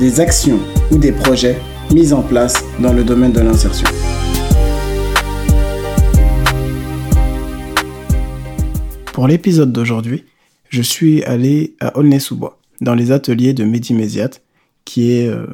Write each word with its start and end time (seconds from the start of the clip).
des 0.00 0.20
actions 0.20 0.58
ou 0.90 0.98
des 0.98 1.12
projets 1.12 1.56
mis 1.92 2.12
en 2.12 2.22
place 2.22 2.64
dans 2.80 2.92
le 2.92 3.04
domaine 3.04 3.32
de 3.32 3.40
l'insertion. 3.40 3.86
Pour 9.12 9.28
l'épisode 9.28 9.72
d'aujourd'hui, 9.72 10.24
je 10.68 10.82
suis 10.82 11.22
allé 11.24 11.76
à 11.80 11.96
Aulnay-sous-Bois, 11.96 12.58
dans 12.80 12.94
les 12.94 13.12
ateliers 13.12 13.52
de 13.52 13.64
Mehdi 13.64 13.94
Méziat, 13.94 14.30
qui 14.84 15.12
est 15.12 15.28
euh, 15.28 15.46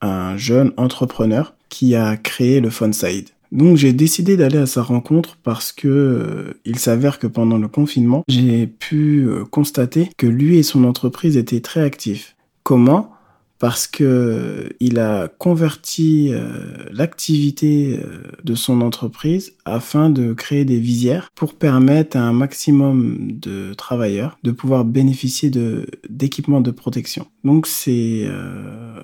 un 0.00 0.36
jeune 0.36 0.72
entrepreneur 0.76 1.54
qui 1.68 1.94
a 1.94 2.16
créé 2.16 2.60
le 2.60 2.70
Fun 2.70 2.92
Side. 2.92 3.28
Donc 3.52 3.76
j'ai 3.76 3.92
décidé 3.92 4.36
d'aller 4.36 4.58
à 4.58 4.66
sa 4.66 4.82
rencontre 4.82 5.38
parce 5.42 5.72
que 5.72 5.88
euh, 5.88 6.60
il 6.64 6.78
s'avère 6.78 7.18
que 7.18 7.26
pendant 7.26 7.58
le 7.58 7.68
confinement, 7.68 8.24
j'ai 8.28 8.66
pu 8.66 9.26
euh, 9.26 9.44
constater 9.44 10.10
que 10.16 10.26
lui 10.26 10.58
et 10.58 10.62
son 10.62 10.84
entreprise 10.84 11.36
étaient 11.36 11.60
très 11.60 11.82
actifs. 11.82 12.34
Comment? 12.64 13.15
Parce 13.58 13.86
que 13.86 14.04
euh, 14.04 14.68
il 14.80 14.98
a 14.98 15.28
converti 15.28 16.28
euh, 16.30 16.48
l'activité 16.90 17.98
euh, 17.98 18.18
de 18.44 18.54
son 18.54 18.80
entreprise 18.80 19.54
afin 19.64 20.10
de 20.10 20.32
créer 20.32 20.64
des 20.64 20.78
visières 20.78 21.30
pour 21.34 21.54
permettre 21.54 22.16
à 22.16 22.20
un 22.20 22.32
maximum 22.32 23.32
de 23.32 23.74
travailleurs 23.74 24.38
de 24.42 24.50
pouvoir 24.50 24.84
bénéficier 24.84 25.50
de 25.50 25.86
d'équipements 26.08 26.60
de 26.60 26.70
protection. 26.70 27.26
Donc 27.44 27.66
c'est 27.66 28.28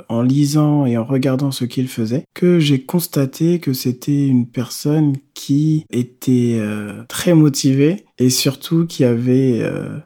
en 0.09 0.23
lisant 0.23 0.87
et 0.87 0.97
en 0.97 1.05
regardant 1.05 1.51
ce 1.51 1.65
qu'il 1.65 1.89
faisait 1.89 2.25
que 2.35 2.59
j'ai 2.59 2.83
constaté 2.83 3.59
que 3.59 3.73
c'était 3.73 4.27
une 4.27 4.47
personne 4.47 5.17
qui 5.35 5.85
était 5.91 6.61
très 7.09 7.35
motivée 7.35 8.05
et 8.19 8.31
surtout 8.31 8.87
qui 8.87 9.05
avait 9.05 9.63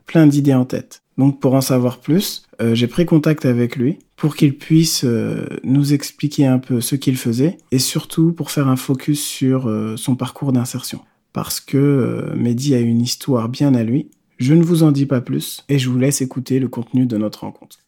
plein 0.06 0.26
d'idées 0.26 0.54
en 0.54 0.64
tête. 0.64 1.02
Donc 1.18 1.40
pour 1.40 1.54
en 1.54 1.60
savoir 1.60 1.98
plus, 1.98 2.44
j'ai 2.72 2.86
pris 2.86 3.06
contact 3.06 3.46
avec 3.46 3.76
lui 3.76 3.98
pour 4.16 4.34
qu'il 4.34 4.56
puisse 4.56 5.04
euh, 5.04 5.46
nous 5.62 5.92
expliquer 5.92 6.46
un 6.46 6.58
peu 6.58 6.80
ce 6.80 6.96
qu'il 6.96 7.16
faisait 7.16 7.58
et 7.70 7.78
surtout 7.78 8.32
pour 8.32 8.50
faire 8.50 8.68
un 8.68 8.76
focus 8.76 9.22
sur 9.22 9.68
euh, 9.68 9.96
son 9.96 10.16
parcours 10.16 10.52
d'insertion. 10.52 11.00
Parce 11.32 11.60
que 11.60 11.76
euh, 11.76 12.34
Mehdi 12.34 12.74
a 12.74 12.78
une 12.78 13.02
histoire 13.02 13.50
bien 13.50 13.74
à 13.74 13.82
lui. 13.82 14.10
Je 14.38 14.54
ne 14.54 14.62
vous 14.62 14.82
en 14.82 14.90
dis 14.90 15.06
pas 15.06 15.20
plus 15.20 15.64
et 15.68 15.78
je 15.78 15.88
vous 15.90 15.98
laisse 15.98 16.22
écouter 16.22 16.58
le 16.58 16.68
contenu 16.68 17.06
de 17.06 17.16
notre 17.18 17.40
rencontre. 17.40 17.78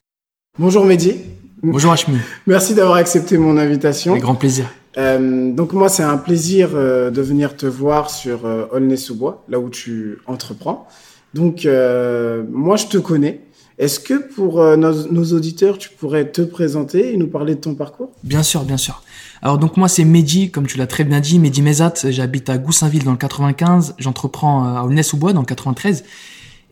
Bonjour 0.58 0.84
Mehdi. 0.84 1.14
Bonjour 1.62 1.92
Hachmi. 1.92 2.18
Merci 2.46 2.74
d'avoir 2.74 2.96
accepté 2.96 3.38
mon 3.38 3.56
invitation. 3.56 4.12
Avec 4.12 4.22
grand 4.22 4.34
plaisir. 4.34 4.66
donc 4.96 5.72
moi 5.72 5.88
c'est 5.88 6.04
un 6.04 6.16
plaisir 6.16 6.70
de 6.70 7.20
venir 7.20 7.56
te 7.56 7.66
voir 7.66 8.10
sur 8.10 8.44
Aulnay-sous-Bois, 8.72 9.44
là 9.48 9.58
où 9.58 9.68
tu 9.68 10.18
entreprends. 10.26 10.86
Donc 11.34 11.64
moi 11.64 12.76
je 12.76 12.86
te 12.86 12.96
connais, 12.96 13.40
est-ce 13.78 14.00
que 14.00 14.14
pour 14.14 14.60
euh, 14.60 14.76
nos, 14.76 15.32
auditeurs, 15.32 15.78
tu 15.78 15.90
pourrais 15.90 16.30
te 16.30 16.42
présenter 16.42 17.12
et 17.12 17.16
nous 17.16 17.28
parler 17.28 17.54
de 17.54 17.60
ton 17.60 17.74
parcours? 17.74 18.10
Bien 18.24 18.42
sûr, 18.42 18.64
bien 18.64 18.76
sûr. 18.76 19.02
Alors 19.40 19.58
donc 19.58 19.76
moi 19.76 19.86
c'est 19.86 20.04
Mehdi, 20.04 20.50
comme 20.50 20.66
tu 20.66 20.78
l'as 20.78 20.88
très 20.88 21.04
bien 21.04 21.20
dit, 21.20 21.38
Mehdi 21.38 21.62
Mezat, 21.62 21.94
j'habite 22.10 22.50
à 22.50 22.58
Goussainville 22.58 23.04
dans 23.04 23.12
le 23.12 23.16
95, 23.16 23.94
j'entreprends 23.98 24.66
euh, 24.66 24.78
à 24.78 24.84
Aulnay-sous-Bois 24.84 25.32
dans 25.32 25.40
le 25.40 25.46
93 25.46 26.02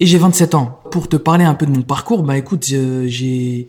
et 0.00 0.06
j'ai 0.06 0.18
27 0.18 0.56
ans. 0.56 0.80
Pour 0.90 1.08
te 1.08 1.16
parler 1.16 1.44
un 1.44 1.54
peu 1.54 1.64
de 1.64 1.70
mon 1.70 1.82
parcours, 1.82 2.24
bah 2.24 2.36
écoute, 2.36 2.66
euh, 2.72 3.04
j'ai 3.06 3.68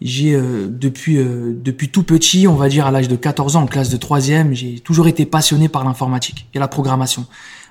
j'ai 0.00 0.38
depuis 0.38 1.16
depuis 1.16 1.88
tout 1.88 2.02
petit, 2.02 2.46
on 2.46 2.54
va 2.54 2.68
dire 2.68 2.86
à 2.86 2.90
l'âge 2.90 3.08
de 3.08 3.16
14 3.16 3.56
ans 3.56 3.62
en 3.62 3.66
classe 3.66 3.88
de 3.88 3.96
troisième, 3.96 4.52
j'ai 4.52 4.78
toujours 4.80 5.08
été 5.08 5.24
passionné 5.24 5.70
par 5.70 5.84
l'informatique 5.84 6.46
et 6.52 6.58
la 6.58 6.68
programmation. 6.68 7.24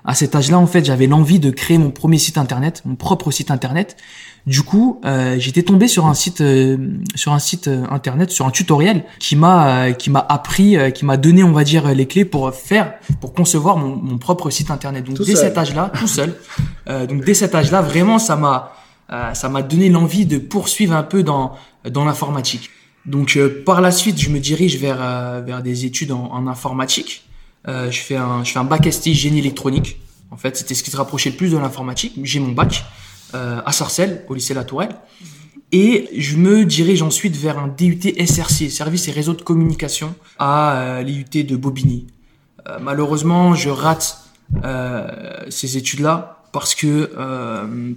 À 0.06 0.14
cet 0.14 0.36
âge-là, 0.36 0.60
en 0.60 0.68
fait, 0.68 0.86
j'avais 0.86 1.08
l'envie 1.08 1.40
de 1.40 1.50
créer 1.50 1.78
mon 1.78 1.92
premier 1.92 2.18
site 2.18 2.38
internet, 2.38 2.82
mon 2.86 2.96
propre 2.96 3.32
site 3.32 3.52
internet 3.52 3.98
du 4.46 4.62
coup, 4.62 5.02
euh, 5.06 5.38
j'étais 5.40 5.64
tombé 5.64 5.88
sur 5.88 6.06
un 6.06 6.14
site, 6.14 6.42
euh, 6.42 6.78
sur 7.16 7.34
un 7.34 7.40
site 7.40 7.68
euh, 7.68 7.84
internet, 7.90 8.30
sur 8.30 8.46
un 8.46 8.52
tutoriel 8.52 9.04
qui 9.18 9.36
m'a, 9.36 9.92
qui 9.94 10.12
m'a 10.12 10.20
appris, 10.20 10.78
qui 10.94 11.04
m'a 11.04 11.18
donné, 11.18 11.44
on 11.44 11.52
va 11.52 11.64
dire, 11.64 11.88
les 11.96 12.06
clés 12.06 12.26
pour 12.26 12.54
faire, 12.54 12.94
pour 13.22 13.34
concevoir 13.34 13.78
mon, 13.78 14.18
propre 14.20 14.52
site 14.52 14.70
internet. 14.70 15.04
Donc 15.04 15.18
dès 15.26 15.36
cet 15.36 15.58
âge-là, 15.58 15.92
tout 15.98 16.08
seul. 16.08 16.36
donc 16.88 17.26
dès 17.26 17.34
cet 17.34 17.56
âge-là, 17.56 17.82
vraiment, 17.82 18.20
ça 18.20 18.36
m'a, 18.36 18.74
ça 19.34 19.50
m'a 19.50 19.62
donné 19.62 19.90
l'envie 19.90 20.26
de 20.26 20.38
poursuivre 20.38 20.96
un 20.96 21.04
peu 21.04 21.24
dans 21.24 21.56
dans 21.90 22.06
l'informatique. 22.06 22.70
Donc 23.06 23.38
par 23.66 23.82
la 23.82 23.92
suite, 23.92 24.20
je 24.20 24.30
me 24.30 24.40
dirige 24.40 24.78
vers 24.78 25.42
vers 25.44 25.64
des 25.64 25.86
études 25.86 26.12
en, 26.12 26.30
en 26.32 26.48
informatique. 26.48 27.25
Je 27.68 28.00
fais 28.00 28.16
un 28.16 28.44
je 28.44 28.52
fais 28.52 28.60
un 28.60 28.64
bac 28.64 28.92
ST 28.92 29.14
génie 29.14 29.40
électronique. 29.40 30.00
En 30.32 30.38
fait, 30.38 30.58
c'était 30.58 30.74
ce 30.74 30.84
qui 30.84 30.92
se 30.92 30.98
rapprochait 30.98 31.30
le 31.30 31.36
plus 31.36 31.52
de 31.52 31.58
l'informatique. 31.58 32.14
J'ai 32.24 32.40
mon 32.40 32.52
bac. 32.52 32.84
Euh, 33.36 33.62
à 33.66 33.72
Sarcelles, 33.74 34.24
au 34.30 34.34
lycée 34.34 34.54
La 34.54 34.64
Tourelle. 34.64 34.96
Et 35.72 36.10
je 36.16 36.38
me 36.38 36.64
dirige 36.64 37.02
ensuite 37.02 37.36
vers 37.36 37.58
un 37.58 37.68
DUT 37.68 38.00
SRC, 38.18 38.70
Service 38.70 39.08
et 39.10 39.12
Réseau 39.12 39.34
de 39.34 39.42
Communication, 39.42 40.16
à 40.38 40.78
euh, 40.78 41.02
l'IUT 41.02 41.44
de 41.44 41.56
Bobigny. 41.58 42.08
Euh, 42.70 42.78
malheureusement, 42.80 43.54
je 43.54 43.70
rate 43.70 44.22
ces 45.50 45.76
études-là 45.76 46.44
parce 46.54 46.76
que 46.76 47.10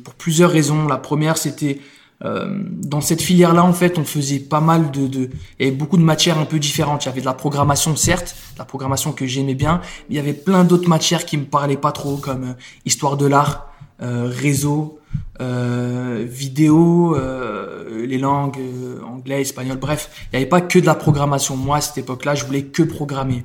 pour 0.03 0.15
plusieurs 0.15 0.51
raisons. 0.51 0.89
La 0.89 0.97
première, 0.97 1.37
c'était 1.37 1.79
dans 2.21 3.01
cette 3.01 3.23
filière-là, 3.23 3.63
en 3.63 3.73
fait, 3.73 3.97
on 3.97 4.05
faisait 4.05 4.41
pas 4.41 4.61
mal 4.61 4.91
de, 4.91 5.07
de, 5.07 5.31
avait 5.61 5.71
beaucoup 5.71 5.97
de 5.97 6.03
matières 6.03 6.39
un 6.39 6.47
peu 6.47 6.59
différentes. 6.59 7.05
Il 7.05 7.09
y 7.09 7.13
avait 7.13 7.21
de 7.21 7.27
la 7.27 7.35
programmation, 7.35 7.95
certes, 7.95 8.35
la 8.59 8.65
programmation 8.65 9.13
que 9.13 9.25
j'aimais 9.25 9.55
bien, 9.55 9.81
mais 10.09 10.15
il 10.15 10.17
y 10.17 10.19
avait 10.19 10.33
plein 10.33 10.65
d'autres 10.65 10.89
matières 10.89 11.25
qui 11.25 11.37
me 11.37 11.45
parlaient 11.45 11.77
pas 11.77 11.93
trop, 11.93 12.17
comme 12.17 12.57
histoire 12.85 13.17
de 13.17 13.27
l'art, 13.27 13.73
réseau, 14.01 14.99
euh, 15.41 16.27
vidéo, 16.29 17.15
euh, 17.17 18.07
les 18.07 18.19
langues 18.19 18.59
euh, 18.59 19.01
anglais, 19.05 19.43
espagnol, 19.43 19.77
bref, 19.77 20.11
il 20.25 20.37
n'y 20.37 20.43
avait 20.43 20.49
pas 20.49 20.61
que 20.61 20.79
de 20.79 20.87
la 20.87 20.95
programmation. 20.95 21.57
Moi, 21.57 21.77
à 21.77 21.81
cette 21.81 21.99
époque-là, 21.99 22.35
je 22.35 22.45
voulais 22.45 22.65
que 22.65 22.83
programmer. 22.83 23.45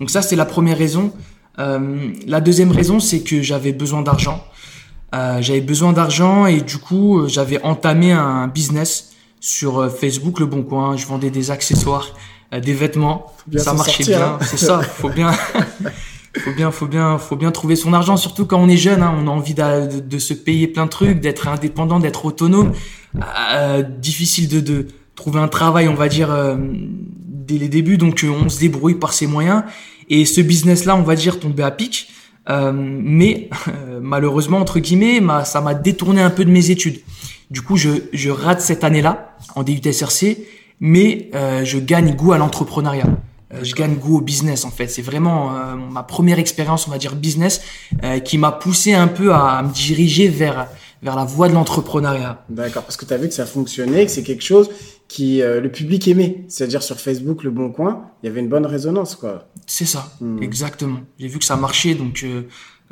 Donc 0.00 0.10
ça, 0.10 0.22
c'est 0.22 0.36
la 0.36 0.46
première 0.46 0.78
raison. 0.78 1.12
Euh, 1.58 2.12
la 2.26 2.40
deuxième 2.40 2.72
raison, 2.72 2.98
c'est 2.98 3.20
que 3.20 3.42
j'avais 3.42 3.72
besoin 3.72 4.02
d'argent. 4.02 4.42
Euh, 5.14 5.38
j'avais 5.40 5.60
besoin 5.60 5.92
d'argent 5.92 6.46
et 6.46 6.60
du 6.60 6.78
coup, 6.78 7.28
j'avais 7.28 7.62
entamé 7.62 8.12
un 8.12 8.48
business 8.48 9.12
sur 9.40 9.90
Facebook, 9.90 10.40
Le 10.40 10.46
Bon 10.46 10.62
Coin. 10.62 10.96
Je 10.96 11.06
vendais 11.06 11.30
des 11.30 11.50
accessoires, 11.50 12.08
des 12.52 12.72
vêtements. 12.72 13.32
Ça 13.56 13.74
marchait 13.74 14.04
bien. 14.04 14.22
Hein. 14.22 14.38
C'est 14.42 14.56
ça. 14.56 14.80
Faut 14.80 15.10
bien. 15.10 15.30
faut 16.38 16.52
bien, 16.52 16.70
faut 16.70 16.86
bien, 16.86 17.18
faut 17.18 17.36
bien 17.36 17.50
trouver 17.50 17.76
son 17.76 17.92
argent, 17.92 18.16
surtout 18.16 18.46
quand 18.46 18.58
on 18.58 18.68
est 18.68 18.76
jeune. 18.76 19.02
Hein, 19.02 19.14
on 19.16 19.26
a 19.26 19.30
envie 19.30 19.54
de, 19.54 20.00
de, 20.00 20.18
se 20.18 20.34
payer 20.34 20.66
plein 20.66 20.86
de 20.86 20.90
trucs, 20.90 21.20
d'être 21.20 21.48
indépendant, 21.48 22.00
d'être 22.00 22.24
autonome. 22.24 22.72
Euh, 23.52 23.82
difficile 23.82 24.48
de, 24.48 24.60
de, 24.60 24.86
trouver 25.14 25.38
un 25.38 25.48
travail, 25.48 25.88
on 25.88 25.94
va 25.94 26.08
dire, 26.08 26.32
euh, 26.32 26.56
dès 26.58 27.58
les 27.58 27.68
débuts. 27.68 27.98
Donc, 27.98 28.24
euh, 28.24 28.28
on 28.28 28.48
se 28.48 28.58
débrouille 28.58 28.96
par 28.96 29.12
ses 29.12 29.26
moyens. 29.26 29.62
Et 30.10 30.24
ce 30.24 30.40
business-là, 30.40 30.96
on 30.96 31.02
va 31.02 31.14
dire, 31.14 31.38
tombé 31.38 31.62
à 31.62 31.70
pic. 31.70 32.08
Euh, 32.48 32.72
mais 32.74 33.48
malheureusement, 34.00 34.58
entre 34.58 34.78
guillemets, 34.78 35.22
ça 35.44 35.60
m'a 35.60 35.74
détourné 35.74 36.20
un 36.22 36.30
peu 36.30 36.44
de 36.44 36.50
mes 36.50 36.70
études. 36.70 37.00
Du 37.50 37.62
coup, 37.62 37.76
je, 37.76 37.90
je 38.12 38.30
rate 38.30 38.60
cette 38.60 38.84
année-là 38.84 39.36
en 39.54 39.62
DUT 39.62 39.80
SRC, 39.92 40.38
mais 40.80 41.30
je 41.64 41.78
gagne 41.78 42.14
goût 42.14 42.32
à 42.32 42.38
l'entrepreneuriat. 42.38 43.06
Euh, 43.54 43.60
je 43.62 43.74
gagne 43.74 43.94
goût 43.96 44.18
au 44.18 44.20
business 44.20 44.64
en 44.64 44.70
fait. 44.70 44.88
C'est 44.88 45.02
vraiment 45.02 45.54
euh, 45.54 45.74
ma 45.74 46.02
première 46.02 46.38
expérience, 46.38 46.88
on 46.88 46.90
va 46.90 46.98
dire 46.98 47.14
business, 47.14 47.60
euh, 48.02 48.18
qui 48.18 48.38
m'a 48.38 48.52
poussé 48.52 48.94
un 48.94 49.08
peu 49.08 49.32
à, 49.32 49.62
me 49.62 49.72
diriger 49.72 50.28
vers 50.28 50.68
vers 51.02 51.16
la 51.16 51.24
voie 51.24 51.48
de 51.48 51.54
l'entrepreneuriat. 51.54 52.42
D'accord, 52.48 52.82
parce 52.82 52.96
que 52.96 53.04
tu 53.04 53.12
as 53.12 53.18
vu 53.18 53.28
que 53.28 53.34
ça 53.34 53.44
fonctionnait, 53.44 54.06
que 54.06 54.10
c'est 54.10 54.22
quelque 54.22 54.42
chose 54.42 54.70
qui 55.14 55.38
le 55.40 55.68
public 55.68 56.08
aimait. 56.08 56.44
C'est-à-dire 56.48 56.82
sur 56.82 56.98
Facebook, 56.98 57.44
Le 57.44 57.50
Bon 57.50 57.70
Coin, 57.70 58.10
il 58.22 58.26
y 58.26 58.28
avait 58.28 58.40
une 58.40 58.48
bonne 58.48 58.66
résonance 58.66 59.14
quoi. 59.14 59.48
C'est 59.66 59.84
ça, 59.84 60.12
hmm. 60.20 60.42
exactement. 60.42 61.00
J'ai 61.18 61.28
vu 61.28 61.38
que 61.38 61.44
ça 61.44 61.56
marchait, 61.56 61.94
donc 61.94 62.26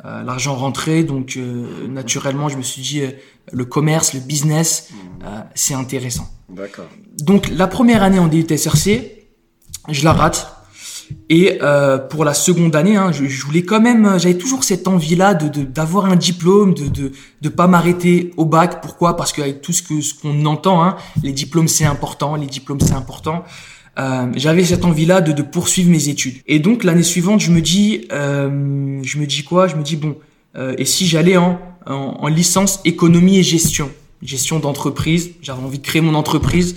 l'argent 0.03 0.55
rentrait, 0.55 1.03
donc 1.03 1.37
naturellement 1.89 2.47
je 2.47 2.57
me 2.57 2.61
suis 2.61 2.81
dit 2.81 3.01
le 3.51 3.65
commerce, 3.65 4.13
le 4.13 4.21
business, 4.21 4.89
hmm. 4.91 5.25
c'est 5.53 5.73
intéressant. 5.73 6.29
D'accord. 6.49 6.87
Donc 7.19 7.49
la 7.49 7.67
première 7.67 8.03
année 8.03 8.19
en 8.19 8.27
DUT 8.27 8.47
SRC, 8.55 9.25
je 9.89 10.03
la 10.05 10.13
rate. 10.13 10.62
Et 11.29 11.59
euh, 11.61 11.97
pour 11.97 12.25
la 12.25 12.33
seconde 12.33 12.75
année, 12.75 12.95
hein, 12.95 13.11
je, 13.11 13.45
voulais 13.45 13.63
quand 13.63 13.81
même, 13.81 14.19
j'avais 14.19 14.37
toujours 14.37 14.63
cette 14.63 14.87
envie-là 14.87 15.33
de 15.33 15.63
d'avoir 15.63 16.05
un 16.05 16.15
diplôme, 16.15 16.73
de 16.73 16.87
de 16.87 17.11
de 17.41 17.49
pas 17.49 17.67
m'arrêter 17.67 18.31
au 18.37 18.45
bac. 18.45 18.81
Pourquoi? 18.81 19.15
Parce 19.15 19.33
qu'avec 19.33 19.61
tout 19.61 19.73
ce 19.73 19.81
que 19.81 20.01
ce 20.01 20.13
qu'on 20.13 20.45
entend, 20.45 20.83
hein, 20.83 20.95
les 21.23 21.31
diplômes 21.31 21.67
c'est 21.67 21.85
important, 21.85 22.35
les 22.35 22.47
diplômes 22.47 22.79
c'est 22.79 22.93
important. 22.93 23.43
euh, 23.99 24.31
j'avais 24.35 24.63
cette 24.63 24.85
envie-là 24.85 25.21
de, 25.21 25.31
de, 25.33 25.43
poursuivre 25.43 25.89
mes 25.89 26.09
études. 26.09 26.35
Et 26.47 26.59
donc 26.59 26.83
l'année 26.83 27.03
suivante, 27.03 27.41
je 27.41 27.51
me 27.51 27.61
dis, 27.61 28.07
euh, 28.11 28.99
je 29.03 29.17
me 29.19 29.25
dis 29.25 29.43
quoi? 29.43 29.67
Je 29.67 29.75
me 29.75 29.83
dis 29.83 29.95
bon, 29.97 30.15
euh, 30.55 30.75
et 30.77 30.85
si 30.85 31.05
j'allais 31.05 31.37
en, 31.37 31.59
en, 31.85 32.27
licence 32.27 32.79
économie 32.85 33.37
et 33.37 33.43
gestion, 33.43 33.89
gestion 34.21 34.59
d'entreprise. 34.59 35.31
J'avais 35.41 35.61
envie 35.61 35.79
de 35.79 35.85
créer 35.85 36.01
mon 36.01 36.15
entreprise. 36.15 36.75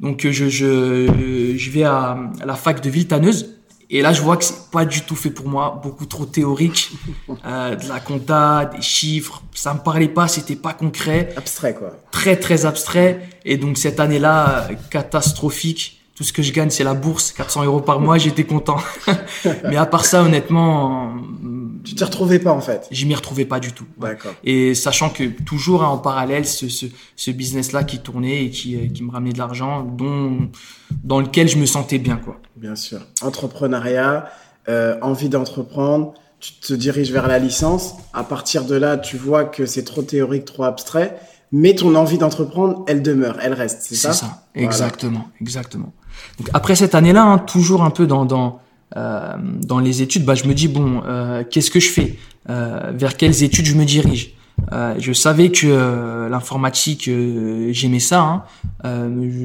Donc 0.00 0.26
je 0.26 0.48
je, 0.48 1.54
je 1.56 1.70
vais 1.70 1.84
à, 1.84 2.18
à 2.40 2.44
la 2.44 2.54
fac 2.54 2.80
de 2.80 2.90
Villetaneuse 2.90 3.56
et 3.88 4.02
là, 4.02 4.12
je 4.12 4.20
vois 4.20 4.36
que 4.36 4.44
c'est 4.44 4.70
pas 4.72 4.84
du 4.84 5.02
tout 5.02 5.14
fait 5.14 5.30
pour 5.30 5.48
moi, 5.48 5.80
beaucoup 5.82 6.06
trop 6.06 6.26
théorique, 6.26 6.90
euh, 7.46 7.76
de 7.76 7.88
la 7.88 8.00
compta, 8.00 8.64
des 8.64 8.82
chiffres, 8.82 9.42
ça 9.54 9.74
me 9.74 9.78
parlait 9.78 10.08
pas, 10.08 10.26
c'était 10.26 10.56
pas 10.56 10.72
concret. 10.72 11.32
Abstrait 11.36 11.74
quoi. 11.74 11.92
Très 12.10 12.36
très 12.36 12.66
abstrait. 12.66 13.28
Et 13.44 13.56
donc 13.56 13.78
cette 13.78 14.00
année-là, 14.00 14.68
catastrophique. 14.90 16.00
Tout 16.16 16.24
ce 16.24 16.32
que 16.32 16.42
je 16.42 16.50
gagne, 16.50 16.70
c'est 16.70 16.84
la 16.84 16.94
bourse, 16.94 17.32
400 17.32 17.64
euros 17.64 17.80
par 17.80 18.00
mois, 18.00 18.16
j'étais 18.16 18.44
content. 18.44 18.78
Mais 19.64 19.76
à 19.76 19.84
part 19.84 20.06
ça, 20.06 20.22
honnêtement, 20.22 21.14
tu 21.84 21.94
t'y 21.94 22.04
retrouvais 22.04 22.38
pas 22.38 22.52
en 22.52 22.62
fait. 22.62 22.88
Je 22.90 23.04
m'y 23.04 23.14
retrouvais 23.14 23.44
pas 23.44 23.60
du 23.60 23.72
tout. 23.72 23.84
D'accord. 23.98 24.32
Et 24.42 24.74
sachant 24.74 25.10
que 25.10 25.24
toujours 25.24 25.84
hein, 25.84 25.88
en 25.88 25.98
parallèle, 25.98 26.46
ce, 26.46 26.68
ce, 26.68 26.86
ce 27.16 27.30
business-là 27.30 27.84
qui 27.84 27.98
tournait 27.98 28.44
et 28.44 28.50
qui, 28.50 28.76
euh, 28.76 28.88
qui 28.88 29.04
me 29.04 29.10
ramenait 29.10 29.32
de 29.32 29.38
l'argent, 29.38 29.82
dont 29.82 30.48
dans 31.04 31.20
lequel 31.20 31.48
je 31.48 31.58
me 31.58 31.66
sentais 31.66 31.98
bien 31.98 32.16
quoi. 32.16 32.40
Bien 32.56 32.76
sûr. 32.76 33.00
Entrepreneuriat, 33.20 34.30
euh, 34.68 34.96
envie 35.02 35.28
d'entreprendre. 35.28 36.14
Tu 36.40 36.52
te 36.54 36.72
diriges 36.72 37.12
vers 37.12 37.28
la 37.28 37.38
licence. 37.38 37.94
À 38.12 38.24
partir 38.24 38.64
de 38.64 38.74
là, 38.74 38.96
tu 38.96 39.16
vois 39.16 39.44
que 39.44 39.66
c'est 39.66 39.84
trop 39.84 40.02
théorique, 40.02 40.44
trop 40.46 40.64
abstrait. 40.64 41.18
Mais 41.52 41.74
ton 41.74 41.94
envie 41.94 42.18
d'entreprendre, 42.18 42.84
elle 42.88 43.02
demeure, 43.02 43.38
elle 43.40 43.54
reste, 43.54 43.82
c'est 43.82 43.94
ça 43.94 44.12
C'est 44.12 44.24
ça, 44.24 44.46
exactement, 44.54 45.28
exactement. 45.40 45.92
Donc 46.38 46.48
après 46.54 46.74
cette 46.74 46.94
année-là, 46.94 47.22
hein, 47.22 47.38
toujours 47.38 47.82
un 47.82 47.90
peu 47.90 48.06
dans 48.06 48.24
dans 48.24 48.60
euh, 48.96 49.36
dans 49.62 49.78
les 49.78 50.02
études, 50.02 50.24
bah 50.24 50.34
je 50.34 50.44
me 50.44 50.54
dis 50.54 50.68
bon, 50.68 51.02
euh, 51.06 51.44
qu'est-ce 51.48 51.70
que 51.70 51.80
je 51.80 51.88
fais 51.88 52.18
euh, 52.48 52.92
Vers 52.94 53.16
quelles 53.16 53.42
études 53.42 53.66
je 53.66 53.74
me 53.74 53.84
dirige? 53.84 54.36
Euh, 54.72 54.94
je 54.98 55.12
savais 55.12 55.50
que 55.50 55.66
euh, 55.66 56.28
l'informatique, 56.28 57.08
euh, 57.08 57.68
j'aimais 57.72 58.00
ça. 58.00 58.20
Hein. 58.20 58.42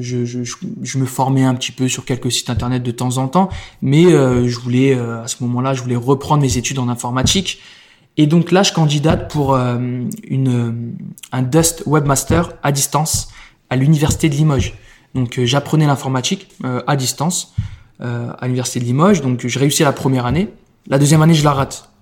Je, 0.00 0.24
je, 0.24 0.42
je, 0.42 0.98
me 0.98 1.04
formais 1.04 1.44
un 1.44 1.54
petit 1.54 1.72
peu 1.72 1.88
sur 1.88 2.04
quelques 2.04 2.30
sites 2.30 2.50
internet 2.50 2.82
de 2.82 2.90
temps 2.90 3.18
en 3.18 3.28
temps, 3.28 3.48
mais 3.80 4.04
je 4.04 4.58
voulais 4.58 4.94
à 4.94 5.26
ce 5.26 5.42
moment-là, 5.42 5.74
je 5.74 5.82
voulais 5.82 5.96
reprendre 5.96 6.42
mes 6.42 6.58
études 6.58 6.78
en 6.78 6.88
informatique. 6.88 7.60
Et 8.16 8.26
donc 8.26 8.50
là, 8.52 8.62
je 8.62 8.72
candidate 8.72 9.30
pour 9.30 9.56
une, 9.56 10.96
un 11.32 11.42
Dust 11.42 11.82
Webmaster 11.86 12.52
à 12.62 12.72
distance 12.72 13.28
à 13.70 13.76
l'université 13.76 14.28
de 14.28 14.34
Limoges. 14.34 14.74
Donc 15.14 15.40
j'apprenais 15.44 15.86
l'informatique 15.86 16.48
à 16.86 16.94
distance 16.96 17.54
à 18.00 18.36
l'université 18.42 18.80
de 18.80 18.84
Limoges. 18.84 19.22
Donc 19.22 19.46
je 19.46 19.58
réussis 19.58 19.82
la 19.82 19.92
première 19.92 20.26
année. 20.26 20.48
La 20.88 20.98
deuxième 20.98 21.22
année, 21.22 21.34
je 21.34 21.44
la 21.44 21.52
rate. 21.52 21.92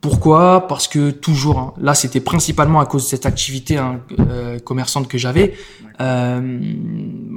Pourquoi? 0.00 0.68
Parce 0.68 0.88
que 0.88 1.10
toujours, 1.10 1.58
hein, 1.58 1.74
là 1.80 1.94
c'était 1.94 2.20
principalement 2.20 2.80
à 2.80 2.86
cause 2.86 3.04
de 3.04 3.08
cette 3.08 3.26
activité 3.26 3.76
hein, 3.76 4.00
euh, 4.20 4.58
commerçante 4.58 5.08
que 5.08 5.18
j'avais. 5.18 5.54
Euh, 6.00 6.60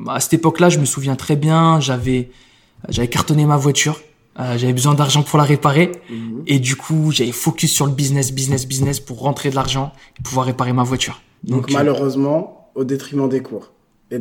à 0.08 0.20
cette 0.20 0.36
époque-là, 0.36 0.70
je 0.70 0.80
me 0.80 0.86
souviens 0.86 1.16
très 1.16 1.36
bien, 1.36 1.80
j'avais 1.80 2.30
j'avais 2.88 3.08
cartonné 3.08 3.46
ma 3.46 3.58
voiture, 3.58 4.00
euh, 4.40 4.58
j'avais 4.58 4.74
besoin 4.74 4.94
d'argent 4.94 5.24
pour 5.24 5.38
la 5.38 5.46
réparer, 5.46 5.92
mhm. 6.10 6.44
et 6.48 6.60
du 6.60 6.76
coup 6.76 7.12
j'avais 7.12 7.32
focus 7.32 7.74
sur 7.74 7.86
le 7.86 7.92
business, 7.92 8.32
business, 8.32 8.66
business 8.68 9.00
pour 9.00 9.20
rentrer 9.20 9.50
de 9.50 9.56
l'argent 9.56 9.92
et 10.20 10.24
pouvoir 10.24 10.46
réparer 10.46 10.74
ma 10.74 10.84
voiture. 10.84 11.22
Donc, 11.44 11.72
malheureusement, 11.72 12.72
au 12.76 12.84
détriment 12.84 13.30
des 13.30 13.42
cours. 13.42 13.72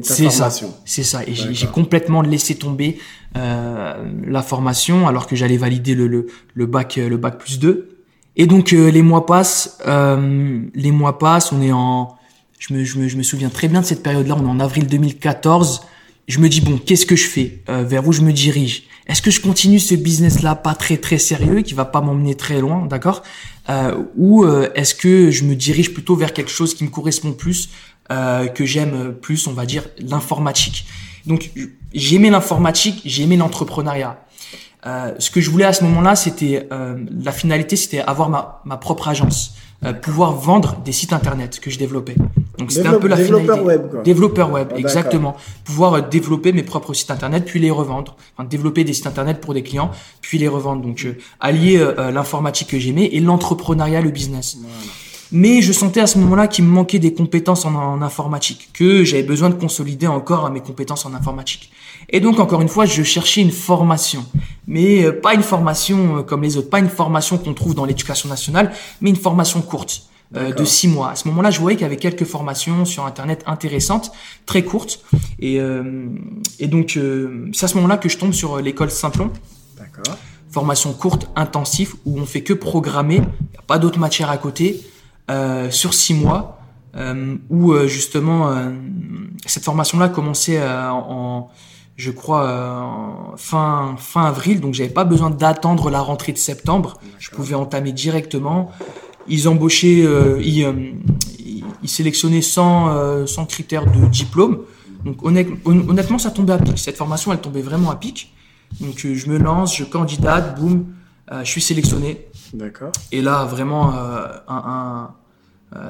C'est 0.03 0.31
ça, 0.31 0.51
c'est 0.85 1.03
ça. 1.03 1.23
Et 1.27 1.35
j'ai 1.35 1.67
complètement 1.67 2.21
laissé 2.21 2.57
tomber 2.57 2.99
euh, 3.37 3.95
la 4.27 4.43
formation 4.43 5.09
alors 5.09 5.27
que 5.27 5.35
j'allais 5.35 5.57
valider 5.57 5.95
le, 5.95 6.07
le, 6.07 6.27
le 6.53 6.67
bac 6.67 6.97
le 6.97 7.17
bac 7.17 7.39
plus 7.39 7.59
2. 7.59 7.99
Et 8.39 8.47
donc 8.47 8.73
euh, 8.73 8.91
les 8.91 9.03
mois 9.03 9.27
passent, 9.27 9.79
euh, 9.87 10.61
les 10.75 10.93
mois 10.93 11.19
passent, 11.19 11.53
on 11.53 11.61
est 11.61 11.73
en, 11.73 12.17
je 12.59 12.73
me, 12.73 12.85
je 12.85 12.99
me, 12.99 13.09
je 13.09 13.17
me 13.17 13.23
souviens 13.25 13.49
très 13.51 13.67
bien 13.67 13.81
de 13.81 13.87
cette 13.87 14.03
période-là, 14.03 14.37
on 14.39 14.47
est 14.47 14.51
en 14.51 14.61
avril 14.61 14.87
2014. 14.87 15.83
Je 16.29 16.39
me 16.39 16.49
dis 16.49 16.61
bon, 16.61 16.79
qu'est-ce 16.79 17.05
que 17.05 17.17
je 17.17 17.27
fais 17.27 17.63
euh, 17.69 17.83
Vers 17.83 18.07
où 18.07 18.13
je 18.13 18.21
me 18.21 18.33
dirige? 18.33 18.85
Est-ce 19.09 19.23
que 19.23 19.31
je 19.31 19.41
continue 19.41 19.79
ce 19.79 19.95
business-là 19.95 20.55
pas 20.55 20.75
très 20.75 20.99
très 20.99 21.19
sérieux, 21.19 21.63
qui 21.63 21.75
va 21.75 21.85
pas 21.85 22.01
m'emmener 22.01 22.35
très 22.35 22.61
loin, 22.61 22.87
d'accord? 22.87 23.23
Euh, 23.71 24.05
Ou 24.17 24.45
euh, 24.45 24.71
est-ce 24.75 24.95
que 24.95 25.31
je 25.31 25.45
me 25.45 25.55
dirige 25.55 25.93
plutôt 25.95 26.15
vers 26.15 26.33
quelque 26.33 26.51
chose 26.51 26.75
qui 26.75 26.85
me 26.85 26.91
correspond 26.91 27.33
plus, 27.33 27.71
que 28.55 28.65
j'aime 28.65 29.15
plus, 29.21 29.47
on 29.47 29.53
va 29.53 29.67
dire 29.67 29.85
l'informatique? 29.99 30.87
Donc 31.27 31.51
j'aimais 31.93 32.31
l'informatique, 32.31 33.03
j'aimais 33.05 33.37
l'entrepreneuriat. 33.37 34.19
Euh, 34.87 35.13
ce 35.19 35.31
que 35.31 35.41
je 35.41 35.51
voulais 35.51 35.65
à 35.65 35.73
ce 35.73 35.85
moment-là, 35.85 36.17
c'était 36.17 36.69
euh, 36.73 36.97
la 37.23 37.33
finalité, 37.33 37.77
c'était 37.77 38.01
avoir 38.01 38.31
ma, 38.31 38.63
ma 38.65 38.77
propre 38.77 39.09
agence, 39.09 39.55
euh, 39.85 39.93
pouvoir 39.93 40.33
vendre 40.33 40.81
des 40.85 40.93
sites 40.93 41.13
internet 41.13 41.61
que 41.61 41.71
je 41.71 41.79
développais. 41.79 42.15
Donc 42.59 42.73
c'était 42.73 42.89
un 42.89 42.99
peu 42.99 43.09
la 43.09 43.17
développeur 43.17 43.65
web. 43.65 43.91
Quoi. 43.91 44.03
Développeur 44.03 44.51
web, 44.51 44.69
ah, 44.73 44.79
exactement. 44.79 45.37
Pouvoir 45.65 45.95
euh, 45.95 46.01
développer 46.01 46.53
mes 46.53 46.63
propres 46.63 46.93
sites 46.93 47.11
internet 47.11 47.45
puis 47.47 47.61
les 47.61 47.71
revendre. 47.71 48.17
Enfin, 48.37 48.49
développer 48.49 48.85
des 48.85 48.93
sites 48.93 49.07
internet 49.07 49.41
pour 49.41 49.55
des 49.55 49.63
clients 49.63 49.91
puis 50.21 50.39
les 50.39 50.49
revendre. 50.49 50.83
Donc 50.83 51.07
allier 51.41 51.85
l'informatique 52.13 52.69
que 52.69 52.79
j'aimais 52.79 53.07
et 53.13 53.21
l'entrepreneuriat, 53.21 54.01
le 54.01 54.11
business. 54.11 54.59
Mais 55.31 55.61
je 55.61 55.73
sentais 55.73 56.01
à 56.01 56.07
ce 56.07 56.19
moment-là 56.19 56.49
qu'il 56.49 56.65
me 56.65 56.71
manquait 56.71 56.99
des 56.99 57.13
compétences 57.13 57.67
en, 57.67 57.75
en 57.75 58.01
informatique, 58.01 58.71
que 58.73 59.05
j'avais 59.05 59.23
besoin 59.23 59.51
de 59.51 59.55
consolider 59.55 60.07
encore 60.07 60.51
mes 60.51 60.61
compétences 60.61 61.05
en 61.05 61.13
informatique. 61.13 61.71
Et 62.11 62.21
donc, 62.21 62.41
encore 62.41 62.63
une 62.63 62.69
fois, 62.69 62.87
je 62.87 63.03
cherchais 63.03 63.43
une 63.43 63.51
formation. 63.51 64.25
Mais 64.67 65.05
euh, 65.05 65.13
pas 65.13 65.35
une 65.35 65.43
formation 65.43 66.19
euh, 66.19 66.23
comme 66.23 66.43
les 66.43 66.57
autres, 66.57 66.71
pas 66.71 66.79
une 66.79 66.89
formation 66.89 67.37
qu'on 67.37 67.53
trouve 67.53 67.75
dans 67.75 67.85
l'éducation 67.85 68.29
nationale, 68.29 68.73
mais 69.01 69.11
une 69.11 69.17
formation 69.17 69.61
courte. 69.61 70.03
Euh, 70.37 70.53
de 70.53 70.65
six 70.65 70.89
mois. 70.89 71.13
À 71.13 71.17
ce 71.17 71.27
moment-là, 71.29 71.51
je 71.51 71.59
voyais 71.59 71.77
qu'il 71.77 71.85
y 71.85 71.87
avait 71.87 71.97
quelques 71.97 72.27
formations 72.27 72.85
sur 72.85 73.07
Internet 73.07 73.43
intéressantes, 73.47 74.13
très 74.45 74.63
courtes. 74.63 75.01
Et, 75.41 75.59
et 76.59 76.67
donc, 76.67 76.99
c'est 77.55 77.65
à 77.65 77.69
ce 77.69 77.75
moment-là 77.77 77.97
que 77.97 78.09
je 78.09 78.19
tombe 78.19 78.33
sur 78.33 78.59
l'école 78.59 78.91
Simplon. 78.91 79.31
D'accord. 79.79 80.19
Formation 80.51 80.93
courte, 80.93 81.31
intensive, 81.35 81.95
où 82.05 82.19
on 82.19 82.27
fait 82.27 82.43
que 82.43 82.53
programmer, 82.53 83.17
il 83.17 83.21
n'y 83.53 83.59
a 83.59 83.63
pas 83.67 83.79
d'autres 83.79 83.99
matières 83.99 84.31
à 84.31 84.37
côté, 84.37 84.83
sur 85.71 85.95
six 85.95 86.13
mois, 86.13 86.61
où 87.49 87.75
justement, 87.87 88.53
cette 89.47 89.65
formation-là 89.65 90.09
commençait 90.09 90.61
en 90.63 91.49
je 91.99 92.13
crois, 92.13 92.45
euh, 92.45 93.37
fin, 93.37 93.97
fin 93.99 94.25
avril, 94.25 94.61
donc 94.61 94.73
j'avais 94.73 94.89
pas 94.89 95.05
besoin 95.05 95.31
d'attendre 95.31 95.91
la 95.91 96.01
rentrée 96.01 96.33
de 96.33 96.39
septembre. 96.39 97.01
Je 97.19 97.31
pouvais 97.31 97.57
entamer 97.57 97.93
directement. 97.93 98.71
Ils 99.29 99.49
embauchaient, 99.49 100.03
euh, 100.05 100.41
ils, 100.43 100.65
euh, 100.65 100.73
ils, 101.83 101.89
sélectionnaient 101.89 102.43
sans, 102.43 102.89
euh, 102.89 103.27
sans 103.27 103.47
critères 103.47 103.87
de 103.87 104.07
diplôme. 104.07 104.61
Donc 105.05 105.25
honnêtement, 105.25 106.19
ça 106.19 106.31
tombait 106.31 106.53
à 106.53 106.59
pic. 106.59 106.79
Cette 106.79 106.97
formation, 106.97 107.33
elle 107.33 107.41
tombait 107.41 107.63
vraiment 107.63 107.91
à 107.91 107.97
pic. 107.97 108.33
Donc 108.81 108.99
je 108.99 109.29
me 109.31 109.39
lance, 109.39 109.77
je 109.77 109.85
candidate, 109.85 110.59
boum, 110.61 110.87
je 111.31 111.49
suis 111.49 111.61
sélectionné. 111.61 112.27
D'accord. 112.53 112.93
Et 113.13 113.23
là, 113.23 113.45
vraiment, 113.45 113.93
un, 113.93 114.43
un 114.49 115.11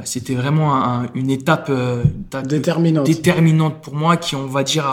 c'était 0.04 0.34
vraiment 0.34 1.04
une 1.14 1.30
étape, 1.30 1.68
une 1.70 2.20
étape 2.26 2.46
déterminante. 2.46 3.06
déterminante 3.06 3.80
pour 3.80 3.94
moi 3.94 4.16
qui, 4.16 4.36
on 4.36 4.46
va 4.46 4.62
dire, 4.62 4.86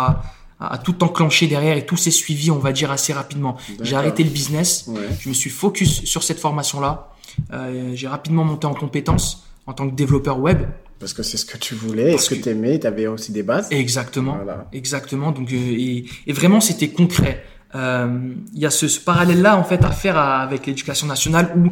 a, 0.60 0.78
tout 0.78 1.04
enclenché 1.04 1.48
derrière 1.48 1.75
et 1.78 1.86
tout 1.86 1.98
s'est 1.98 2.12
suivi, 2.12 2.50
on 2.52 2.60
va 2.60 2.72
dire, 2.72 2.92
assez 2.92 3.12
rapidement. 3.12 3.58
J'ai 3.82 3.96
arrêté 3.96 4.24
le 4.24 4.30
business, 4.30 4.90
je 5.20 5.30
me 5.30 5.34
suis 5.34 5.50
focus 5.50 6.06
sur 6.06 6.24
cette 6.24 6.40
formation-là. 6.40 7.12
Euh, 7.54 7.92
j'ai 7.94 8.08
rapidement 8.08 8.44
monté 8.44 8.68
en 8.68 8.74
compétences 8.74 9.48
en 9.65 9.74
tant 9.74 9.89
que 9.89 9.96
développeur 9.96 10.39
web. 10.39 10.60
Parce 11.00 11.13
que 11.13 11.24
c'est 11.24 11.38
ce 11.38 11.46
que 11.46 11.58
tu 11.58 11.75
voulais, 11.75 12.18
ce 12.18 12.34
que, 12.34 12.42
tu 12.42 12.50
aimais, 12.50 12.80
tu 12.80 12.88
avais 12.88 13.08
aussi 13.08 13.32
des 13.32 13.44
bases? 13.44 13.68
Exactement. 13.72 14.38
Exactement. 14.72 15.32
Donc, 15.32 15.51
euh, 15.51 15.56
et, 15.56 16.06
et, 16.25 16.34
vraiment, 16.34 16.62
c'était 16.62 16.89
concret. 16.89 17.44
Euh, 17.75 18.34
il 18.54 18.60
y 18.60 18.65
a 18.65 18.70
ce, 18.70 18.88
ce 18.88 19.01
parallèle-là, 19.01 19.58
en 19.58 19.63
fait, 19.63 19.84
à 19.84 19.92
faire 19.92 20.18
avec 20.18 20.65
l'éducation 20.65 21.08
nationale 21.08 21.54
où 21.58 21.72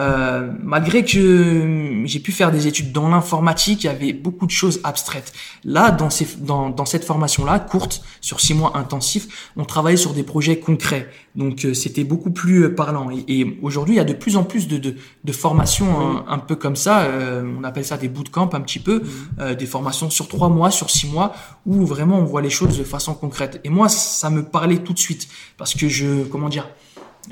euh, 0.00 0.50
malgré 0.62 1.04
que 1.04 2.02
j'ai 2.04 2.20
pu 2.20 2.32
faire 2.32 2.50
des 2.50 2.66
études 2.66 2.90
dans 2.92 3.08
l'informatique, 3.08 3.84
il 3.84 3.86
y 3.86 3.90
avait 3.90 4.12
beaucoup 4.12 4.46
de 4.46 4.50
choses 4.50 4.80
abstraites. 4.82 5.32
Là, 5.64 5.90
dans, 5.90 6.08
ces, 6.08 6.26
dans, 6.38 6.70
dans 6.70 6.86
cette 6.86 7.04
formation-là, 7.04 7.58
courte, 7.58 8.02
sur 8.20 8.40
six 8.40 8.54
mois 8.54 8.76
intensifs, 8.76 9.50
on 9.56 9.64
travaillait 9.64 9.98
sur 9.98 10.14
des 10.14 10.22
projets 10.22 10.58
concrets. 10.58 11.10
Donc, 11.36 11.64
euh, 11.64 11.74
c'était 11.74 12.04
beaucoup 12.04 12.30
plus 12.30 12.64
euh, 12.64 12.74
parlant. 12.74 13.10
Et, 13.28 13.58
aujourd'hui, 13.62 13.96
il 13.96 13.98
y 13.98 14.00
a 14.00 14.04
de 14.04 14.14
plus 14.14 14.36
en 14.36 14.44
plus 14.44 14.68
de, 14.68 14.78
de, 14.78 14.94
de 15.24 15.32
formations 15.32 16.26
un, 16.26 16.38
peu 16.38 16.56
comme 16.56 16.76
ça. 16.76 17.06
on 17.44 17.64
appelle 17.64 17.84
ça 17.84 17.98
des 17.98 18.08
bootcamps 18.08 18.50
un 18.54 18.60
petit 18.60 18.78
peu, 18.78 19.02
mmh. 19.38 19.54
des 19.54 19.66
formations 19.66 20.08
sur 20.08 20.28
trois 20.28 20.48
mois, 20.48 20.70
sur 20.70 20.90
six 20.90 21.06
mois, 21.06 21.34
où 21.66 21.84
vraiment 21.84 22.18
on 22.18 22.24
voit 22.24 22.40
les 22.42 22.50
choses 22.50 22.78
de 22.78 22.84
façon 22.84 23.14
concrète. 23.14 23.60
Et 23.64 23.68
moi, 23.68 23.88
ça 23.88 24.30
me 24.30 24.42
parlait 24.42 24.78
tout 24.78 24.92
de 24.92 24.98
suite 24.98 25.28
parce 25.58 25.74
que 25.74 25.88
je, 25.88 26.24
comment 26.24 26.48
dire, 26.48 26.68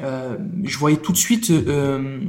euh, 0.02 0.36
je 0.64 0.78
voyais 0.78 0.96
tout 0.98 1.12
de 1.12 1.16
suite 1.16 1.50
euh, 1.50 2.20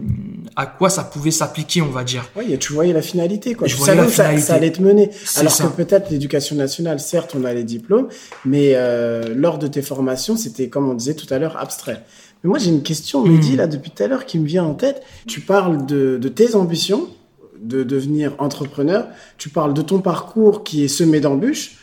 à 0.55 0.65
quoi 0.65 0.89
ça 0.89 1.03
pouvait 1.03 1.31
s'appliquer, 1.31 1.81
on 1.81 1.89
va 1.89 2.03
dire. 2.03 2.29
Oui, 2.35 2.57
tu 2.57 2.73
voyais 2.73 2.93
la 2.93 3.01
finalité, 3.01 3.53
quoi. 3.53 3.67
Je 3.67 3.73
tu 3.75 3.79
voyais 3.79 3.93
savais 3.95 4.01
la 4.03 4.07
que 4.07 4.13
ça, 4.15 4.23
finalité. 4.23 4.45
ça 4.47 4.53
allait 4.55 4.71
te 4.71 4.81
mener. 4.81 5.09
Alors 5.37 5.51
ça. 5.51 5.65
que 5.65 5.69
peut-être 5.69 6.09
l'éducation 6.09 6.55
nationale, 6.55 6.99
certes, 6.99 7.35
on 7.39 7.43
a 7.45 7.53
les 7.53 7.63
diplômes, 7.63 8.07
mais 8.45 8.71
euh, 8.73 9.33
lors 9.35 9.59
de 9.59 9.67
tes 9.67 9.81
formations, 9.81 10.35
c'était, 10.35 10.69
comme 10.69 10.89
on 10.89 10.93
disait 10.95 11.13
tout 11.15 11.31
à 11.33 11.37
l'heure, 11.39 11.57
abstrait. 11.57 12.03
Mais 12.43 12.49
moi, 12.49 12.57
j'ai 12.57 12.69
une 12.69 12.83
question, 12.83 13.23
Mehdi, 13.25 13.53
Hmm. 13.53 13.57
là, 13.57 13.67
depuis 13.67 13.91
tout 13.91 14.01
à 14.03 14.07
l'heure, 14.07 14.25
qui 14.25 14.39
me 14.39 14.45
vient 14.47 14.63
en 14.63 14.73
tête. 14.73 15.03
Tu 15.27 15.41
parles 15.41 15.85
de, 15.85 16.17
de 16.17 16.29
tes 16.29 16.55
ambitions, 16.55 17.07
de 17.61 17.83
devenir 17.83 18.33
entrepreneur. 18.39 19.07
Tu 19.37 19.49
parles 19.49 19.73
de 19.73 19.81
ton 19.81 19.99
parcours 19.99 20.63
qui 20.63 20.83
est 20.85 20.87
semé 20.87 21.19
d'embûches, 21.19 21.77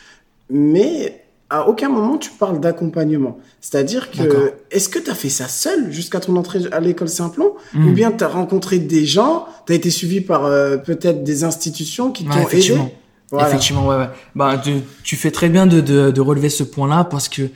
mais 0.49 1.23
à 1.49 1.67
aucun 1.67 1.89
moment 1.89 2.17
tu 2.17 2.29
parles 2.31 2.59
d'accompagnement. 2.59 3.37
C'est-à-dire 3.61 4.11
que, 4.11 4.53
est-ce 4.71 4.89
que 4.89 4.99
tu 4.99 5.09
as 5.09 5.15
fait 5.15 5.29
ça 5.29 5.47
seul 5.47 5.91
jusqu'à 5.91 6.19
ton 6.19 6.35
entrée 6.35 6.59
à 6.71 6.79
l'école 6.79 7.09
Simplon 7.09 7.53
Hmm. 7.73 7.87
Ou 7.87 7.91
bien 7.93 8.11
tu 8.11 8.23
as 8.23 8.27
rencontré 8.27 8.79
des 8.79 9.05
gens, 9.05 9.45
tu 9.65 9.73
as 9.73 9.75
été 9.75 9.89
suivi 9.89 10.21
par 10.21 10.45
euh, 10.45 10.77
peut-être 10.77 11.23
des 11.23 11.43
institutions 11.43 12.11
qui 12.11 12.23
Ouais, 12.23 12.29
t'ont 12.29 12.35
aidé 12.39 12.47
effectivement. 12.47 12.91
Voilà. 13.31 13.47
Effectivement, 13.49 13.87
ouais, 13.87 13.97
ouais. 13.97 14.09
Bah, 14.35 14.57
tu, 14.63 14.71
tu 15.03 15.15
fais 15.17 15.31
très 15.31 15.49
bien 15.49 15.67
de, 15.67 15.81
de, 15.81 16.11
de 16.11 16.21
relever 16.21 16.49
ce 16.49 16.63
point-là 16.63 17.03
parce 17.03 17.27
que 17.27 17.49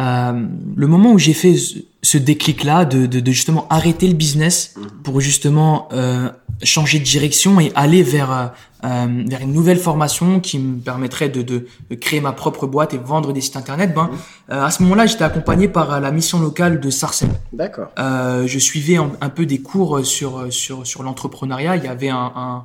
euh, 0.00 0.32
le 0.76 0.86
moment 0.86 1.12
où 1.12 1.18
j'ai 1.18 1.32
fait 1.32 1.54
ce, 2.04 2.18
déclic-là, 2.18 2.84
de, 2.84 3.06
de, 3.06 3.20
de 3.20 3.32
justement 3.32 3.66
arrêter 3.70 4.06
le 4.08 4.14
business 4.14 4.74
pour 5.02 5.20
justement 5.20 5.88
euh, 5.92 6.30
changer 6.62 6.98
de 7.00 7.04
direction 7.04 7.58
et 7.60 7.72
aller 7.74 8.02
vers 8.02 8.30
euh, 8.32 8.46
euh, 8.84 9.06
vers 9.26 9.40
une 9.40 9.54
nouvelle 9.54 9.78
formation 9.78 10.40
qui 10.40 10.58
me 10.58 10.78
permettrait 10.78 11.30
de, 11.30 11.40
de, 11.40 11.66
de 11.88 11.94
créer 11.94 12.20
ma 12.20 12.32
propre 12.32 12.66
boîte 12.66 12.92
et 12.92 12.98
vendre 12.98 13.32
des 13.32 13.40
sites 13.40 13.56
internet, 13.56 13.94
ben 13.94 14.10
euh, 14.52 14.62
à 14.62 14.70
ce 14.70 14.82
moment-là, 14.82 15.06
j'étais 15.06 15.24
accompagné 15.24 15.68
par 15.68 15.90
euh, 15.90 16.00
la 16.00 16.10
mission 16.10 16.38
locale 16.38 16.80
de 16.80 16.90
Sarcelles. 16.90 17.30
D'accord. 17.54 17.88
Euh, 17.98 18.46
je 18.46 18.58
suivais 18.58 18.96
un, 18.96 19.10
un 19.22 19.30
peu 19.30 19.46
des 19.46 19.60
cours 19.62 20.04
sur 20.04 20.52
sur 20.52 20.86
sur 20.86 21.02
l'entrepreneuriat. 21.02 21.76
Il 21.76 21.84
y 21.84 21.88
avait 21.88 22.10
un, 22.10 22.30
un- 22.36 22.64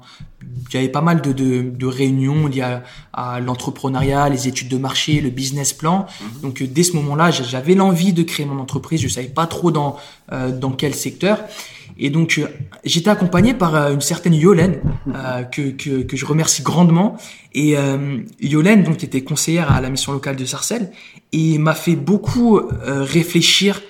il 0.72 0.76
y 0.76 0.78
avait 0.78 0.90
pas 0.90 1.02
mal 1.02 1.22
de, 1.22 1.32
de, 1.34 1.62
de 1.70 1.86
réunions 1.86 2.48
liées 2.48 2.62
à, 2.62 2.84
à 3.14 3.40
l'entrepreneuriat, 3.40 4.28
les 4.30 4.48
études 4.50 4.68
de 4.70 4.78
marché, 4.78 5.22
le 5.22 5.30
business 5.30 5.72
plan. 5.72 6.06
Donc 6.42 6.62
euh, 6.62 6.68
dès 6.70 6.84
ce 6.84 6.94
moment-là, 6.98 7.32
j'a- 7.32 7.44
j'avais 7.46 7.76
l'envie 7.76 8.12
de 8.12 8.24
créer 8.24 8.46
mon 8.46 8.60
entreprise. 8.60 9.00
Je 9.02 9.08
savais 9.08 9.28
pas 9.30 9.48
trop 9.48 9.72
dans 9.72 9.98
euh, 10.32 10.52
dans 10.52 10.72
quel 10.72 10.94
secteur. 10.94 11.40
Et 11.98 12.10
donc 12.10 12.38
euh, 12.38 12.48
j'étais 12.84 13.10
accompagné 13.10 13.54
par 13.54 13.76
euh, 13.76 13.94
une 13.94 14.02
certaine 14.02 14.34
Yolène 14.34 14.80
euh, 15.14 15.44
que, 15.44 15.72
que 15.72 16.04
que 16.04 16.16
je 16.16 16.26
remercie 16.26 16.62
grandement. 16.62 17.18
Et 17.54 17.78
euh, 17.78 18.20
Yolène 18.40 18.84
donc 18.84 19.04
était 19.04 19.22
conseillère 19.22 19.72
à 19.72 19.82
la 19.82 19.90
mission 19.90 20.14
locale 20.14 20.36
de 20.36 20.46
Sarcelles 20.46 20.92
et 21.32 21.58
m'a 21.58 21.74
fait 21.74 21.96
beaucoup 21.96 22.62
réfléchir 22.86 23.82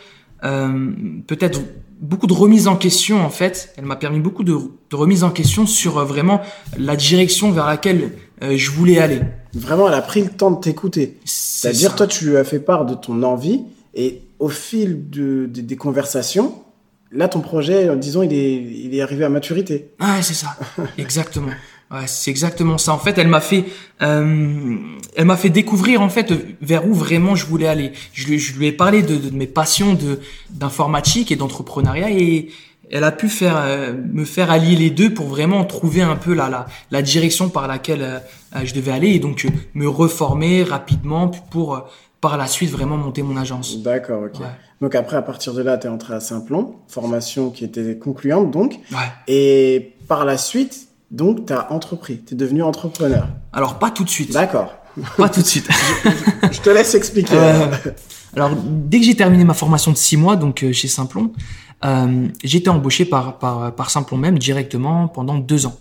peut-être 0.42 1.62
beaucoup 2.00 2.28
de 2.28 2.34
remise 2.34 2.68
en 2.68 2.78
question 2.78 3.24
en 3.24 3.30
fait. 3.30 3.74
Elle 3.78 3.86
m'a 3.86 3.98
permis 3.98 4.20
beaucoup 4.20 4.44
de, 4.44 4.54
de 4.54 4.96
remise 4.96 5.24
en 5.24 5.30
question 5.30 5.66
sur 5.66 6.04
vraiment 6.06 6.42
la 6.78 6.96
direction 6.96 7.52
vers 7.52 7.66
laquelle 7.66 8.14
je 8.42 8.72
voulais 8.72 9.00
aller. 9.00 9.20
Vraiment, 9.54 9.88
elle 9.88 9.96
a 9.96 10.02
pris 10.02 10.22
le 10.22 10.30
temps 10.30 10.52
de 10.52 10.60
t'écouter. 10.60 11.18
C'est 11.26 11.68
C'est-à-dire, 11.68 11.96
toi, 11.96 12.08
tu 12.08 12.30
lui 12.30 12.38
as 12.38 12.44
fait 12.44 12.60
part 12.60 12.86
de 12.86 12.94
ton 12.94 13.24
envie 13.24 13.64
et 13.94 14.22
au 14.40 14.50
fil 14.50 15.10
de, 15.10 15.46
de- 15.52 15.62
des 15.62 15.76
conversations, 15.76 16.56
là, 17.12 17.28
ton 17.28 17.42
projet, 17.42 17.90
disons, 17.98 18.22
il 18.24 18.34
est, 18.34 18.56
il 18.56 18.94
est 18.96 19.02
arrivé 19.02 19.24
à 19.26 19.30
maturité. 19.30 19.92
Ouais, 20.00 20.22
c'est 20.22 20.34
ça. 20.36 20.56
exactement. 20.98 21.52
Ouais, 21.92 22.06
c'est 22.06 22.30
exactement 22.30 22.78
ça. 22.78 22.94
En 22.94 23.00
fait, 23.00 23.18
elle 23.18 23.28
m'a 23.28 23.42
fait, 23.42 23.66
euh, 24.04 24.76
elle 25.16 25.26
m'a 25.26 25.38
fait 25.38 25.50
découvrir 25.50 26.02
en 26.02 26.10
fait 26.10 26.32
vers 26.62 26.88
où 26.88 26.94
vraiment 26.94 27.36
je 27.36 27.48
voulais 27.48 27.68
aller. 27.68 27.94
Je 28.14 28.28
lui, 28.28 28.38
je 28.38 28.56
lui 28.58 28.68
ai 28.68 28.72
parlé 28.72 29.02
de, 29.02 29.16
de 29.16 29.36
mes 29.36 29.48
passions 29.48 29.96
de 29.96 30.20
d'informatique 30.52 31.32
et 31.32 31.36
d'entrepreneuriat 31.36 32.12
et 32.12 32.50
elle 32.92 33.04
a 33.04 33.12
pu 33.12 33.28
faire 33.28 33.56
euh, 33.58 33.94
me 34.14 34.24
faire 34.24 34.52
allier 34.52 34.76
les 34.76 34.92
deux 34.92 35.12
pour 35.14 35.28
vraiment 35.30 35.66
trouver 35.66 36.04
un 36.04 36.16
peu 36.16 36.36
la 36.36 36.48
la, 36.50 36.68
la 36.92 37.02
direction 37.02 37.50
par 37.50 37.68
laquelle 37.68 38.04
euh, 38.04 38.20
je 38.64 38.74
devais 38.76 38.92
aller 38.92 39.10
et 39.10 39.20
donc 39.20 39.46
euh, 39.46 39.50
me 39.74 39.88
reformer 39.90 40.62
rapidement 40.64 41.28
pour 41.28 41.88
par 42.22 42.38
la 42.38 42.48
suite 42.48 42.70
vraiment 42.70 42.98
monter 42.98 43.22
mon 43.24 43.38
agence. 43.38 43.82
D'accord, 43.82 44.24
ok. 44.24 44.40
Ouais. 44.40 44.48
Donc 44.82 44.96
après, 44.96 45.18
à 45.18 45.22
partir 45.22 45.54
de 45.54 45.62
là, 45.62 45.78
tu 45.78 45.88
es 45.88 45.90
entré 45.90 46.14
à 46.14 46.20
Simplon, 46.20 46.76
formation 46.88 47.50
qui 47.50 47.66
était 47.66 47.98
concluante, 47.98 48.52
donc. 48.52 48.80
Ouais. 48.92 48.98
Et 49.28 49.96
par 50.08 50.26
la 50.26 50.38
suite, 50.38 50.90
donc, 51.12 51.48
tu 51.48 51.54
as 51.54 51.72
entrepris, 51.72 52.22
tu 52.26 52.34
es 52.34 52.38
devenu 52.38 52.62
entrepreneur. 52.62 53.28
Alors 53.52 53.80
pas 53.80 53.90
tout 53.90 54.04
de 54.04 54.10
suite. 54.10 54.32
D'accord. 54.32 54.76
Pas 55.18 55.30
tout 55.30 55.42
de 55.42 55.46
suite. 55.46 55.68
Je 56.52 56.60
te 56.60 56.70
laisse 56.70 56.94
expliquer. 56.94 57.36
Euh, 57.36 57.68
alors, 58.36 58.52
dès 58.56 59.00
que 59.00 59.06
j'ai 59.06 59.16
terminé 59.16 59.44
ma 59.44 59.54
formation 59.54 59.92
de 59.92 59.98
six 59.98 60.18
mois, 60.18 60.36
donc 60.36 60.64
euh, 60.64 60.72
chez 60.72 60.88
Simplon, 60.88 61.32
euh, 61.86 62.28
été 62.44 62.70
embauché 62.70 63.06
par, 63.06 63.40
par, 63.40 63.74
par 63.74 63.90
Simplon 63.90 64.18
même 64.18 64.38
directement 64.38 65.08
pendant 65.08 65.38
deux 65.38 65.66
ans. 65.66 65.78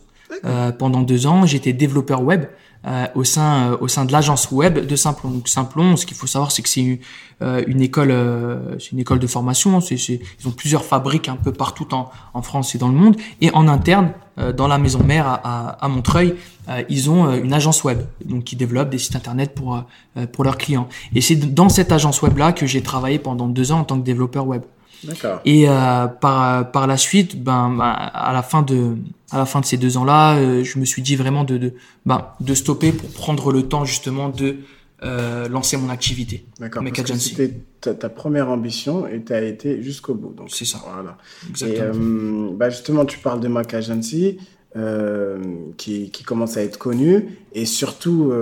Pendant 0.79 1.03
deux 1.03 1.27
ans, 1.27 1.47
j'étais 1.47 1.73
développeur 1.73 2.23
web 2.23 2.45
euh, 2.89 3.07
au 3.15 3.23
sein 3.25 3.73
euh, 3.73 3.77
au 3.81 3.89
sein 3.89 4.05
de 4.07 4.13
l'agence 4.13 4.51
web 4.51 4.75
de 4.87 4.97
Simplon. 4.97 5.31
Donc 5.31 5.49
Simplon, 5.49 5.97
ce 5.97 6.07
qu'il 6.07 6.17
faut 6.17 6.27
savoir, 6.27 6.51
c'est 6.53 6.63
que 6.63 6.69
c'est 6.69 6.81
une, 6.81 6.99
euh, 7.43 7.63
une 7.67 7.83
école 7.83 8.11
euh, 8.11 8.79
c'est 8.79 8.93
une 8.93 8.99
école 9.01 9.19
de 9.19 9.27
formation. 9.27 9.81
C'est, 9.81 9.99
c'est- 9.99 10.21
ils 10.41 10.49
ont 10.49 10.53
plusieurs 10.53 10.85
fabriques 10.85 11.29
un 11.29 11.37
peu 11.37 11.53
partout 11.53 11.87
en, 11.95 12.11
en 12.35 12.43
France 12.43 12.75
et 12.75 12.79
dans 12.79 12.89
le 12.89 12.95
monde. 12.95 13.17
Et 13.41 13.51
en 13.53 13.69
interne, 13.69 14.13
euh, 14.39 14.53
dans 14.53 14.69
la 14.69 14.79
maison 14.79 15.03
mère 15.05 15.27
à, 15.27 15.35
à, 15.45 15.85
à 15.85 15.89
Montreuil, 15.89 16.35
euh, 16.69 16.83
ils 16.89 17.11
ont 17.11 17.31
une 17.35 17.53
agence 17.53 17.85
web, 17.85 18.01
donc 18.25 18.45
qui 18.45 18.57
développe 18.57 18.91
des 18.91 18.99
sites 18.99 19.17
internet 19.17 19.55
pour 19.55 19.77
euh, 20.17 20.27
pour 20.27 20.45
leurs 20.45 20.57
clients. 20.59 20.89
Et 21.15 21.21
c'est 21.21 21.37
dans 21.37 21.69
cette 21.69 21.93
agence 21.93 22.23
web 22.23 22.37
là 22.39 22.53
que 22.53 22.67
j'ai 22.67 22.83
travaillé 22.83 23.19
pendant 23.19 23.49
deux 23.49 23.71
ans 23.73 23.81
en 23.81 23.85
tant 23.85 23.99
que 23.99 24.05
développeur 24.05 24.47
web. 24.47 24.63
D'accord. 25.05 25.41
Et 25.45 25.69
euh, 25.69 26.07
par 26.07 26.71
par 26.73 26.87
la 26.87 26.97
suite, 26.97 27.43
ben 27.43 27.71
ben, 27.79 27.85
à 28.31 28.33
la 28.33 28.43
fin 28.43 28.63
de 28.63 28.97
à 29.31 29.39
la 29.39 29.47
fin 29.47 29.61
de 29.61 29.65
ces 29.67 29.77
deux 29.77 29.97
ans-là, 29.97 30.37
euh, 30.39 30.65
je 30.65 30.79
me 30.79 30.85
suis 30.85 31.03
dit 31.03 31.17
vraiment 31.17 31.45
de 31.45 31.59
de 31.59 31.75
ben 32.07 32.29
de 32.41 32.55
stopper 32.55 32.93
pour 32.93 33.11
prendre 33.11 33.53
le 33.53 33.63
temps 33.63 33.85
justement 33.85 34.29
de 34.29 34.57
euh, 35.05 35.49
lancer 35.49 35.77
mon 35.77 35.91
activité. 35.91 36.47
D'accord. 36.59 36.83
C'était 37.19 37.55
ta, 37.81 37.95
ta 37.95 38.09
première 38.09 38.49
ambition 38.49 39.07
et 39.07 39.23
tu 39.23 39.33
as 39.33 39.43
été 39.43 39.83
jusqu'au 39.83 40.15
bout. 40.15 40.33
Donc, 40.35 40.51
C'est 40.51 40.65
ça. 40.65 40.81
Voilà. 40.93 41.17
Et 41.45 41.51
Exactement. 41.51 41.93
euh, 41.95 42.51
bah 42.57 42.71
justement, 42.71 43.05
tu 43.05 43.19
parles 43.19 43.41
de 43.41 43.49
Mac 43.49 43.75
Agency, 43.75 44.39
qui, 45.77 46.11
qui 46.11 46.23
commence 46.23 46.57
à 46.57 46.63
être 46.63 46.79
connu, 46.79 47.39
et 47.53 47.65
surtout 47.67 48.33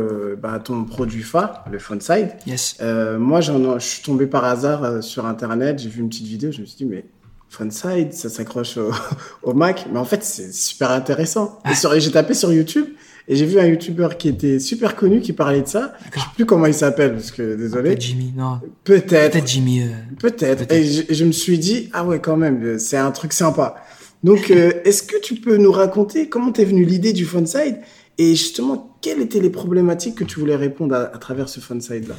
bah, 0.42 0.58
ton 0.58 0.84
produit 0.84 1.22
phare, 1.22 1.64
le 1.70 1.78
Fonside. 1.78 2.30
yes. 2.46 2.76
Moi, 3.18 3.40
j'en, 3.40 3.78
je 3.78 3.86
suis 3.86 4.02
tombé 4.02 4.26
par 4.26 4.44
hasard 4.44 5.02
sur 5.02 5.24
Internet, 5.24 5.78
j'ai 5.78 5.88
vu 5.88 6.02
une 6.02 6.10
petite 6.10 6.26
vidéo, 6.26 6.52
je 6.52 6.60
me 6.60 6.66
suis 6.66 6.76
dit, 6.76 6.84
mais 6.84 7.06
Fonside, 7.48 8.12
ça 8.12 8.28
s'accroche 8.28 8.76
au, 8.76 8.90
au 9.42 9.54
Mac, 9.54 9.86
mais 9.92 9.98
en 9.98 10.04
fait, 10.04 10.22
c'est 10.22 10.52
super 10.52 10.90
intéressant. 10.90 11.58
Et, 11.70 12.00
j'ai 12.00 12.10
tapé 12.10 12.34
sur 12.34 12.52
YouTube, 12.52 12.86
et 13.28 13.36
j'ai 13.36 13.46
vu 13.46 13.58
un 13.58 13.66
YouTuber 13.66 14.08
qui 14.18 14.28
était 14.28 14.58
super 14.58 14.94
connu, 14.96 15.20
qui 15.20 15.32
parlait 15.32 15.62
de 15.62 15.66
ça. 15.68 15.94
Je 16.14 16.20
sais 16.20 16.26
plus 16.34 16.46
comment 16.46 16.66
il 16.66 16.74
s'appelle, 16.74 17.14
parce 17.14 17.30
que 17.30 17.54
désolé. 17.56 17.90
Peut-être 17.90 18.00
Jimmy. 18.02 18.32
Non. 18.36 18.60
Peut-être. 18.84 19.32
Peut-être 19.32 19.46
Jimmy. 19.48 19.82
euh, 19.82 19.86
Peut-être. 20.18 20.70
Et 20.72 20.84
je, 20.84 21.02
je 21.14 21.24
me 21.24 21.32
suis 21.32 21.58
dit, 21.58 21.88
ah 21.92 22.04
ouais, 22.04 22.20
quand 22.20 22.36
même, 22.36 22.78
c'est 22.78 22.96
un 22.98 23.10
truc 23.10 23.32
sympa. 23.32 23.76
Donc, 24.22 24.50
euh, 24.50 24.72
est-ce 24.84 25.02
que 25.02 25.20
tu 25.20 25.36
peux 25.36 25.56
nous 25.56 25.72
raconter 25.72 26.28
comment 26.28 26.52
t'es 26.52 26.64
venue 26.64 26.84
l'idée 26.84 27.12
du 27.12 27.24
Fonside 27.24 27.78
et 28.18 28.30
justement, 28.30 28.96
quelles 29.02 29.20
étaient 29.20 29.40
les 29.40 29.50
problématiques 29.50 30.14
que 30.14 30.24
tu 30.24 30.40
voulais 30.40 30.56
répondre 30.56 30.94
à, 30.94 31.02
à 31.14 31.18
travers 31.18 31.48
ce 31.50 31.60
Fonside-là 31.60 32.14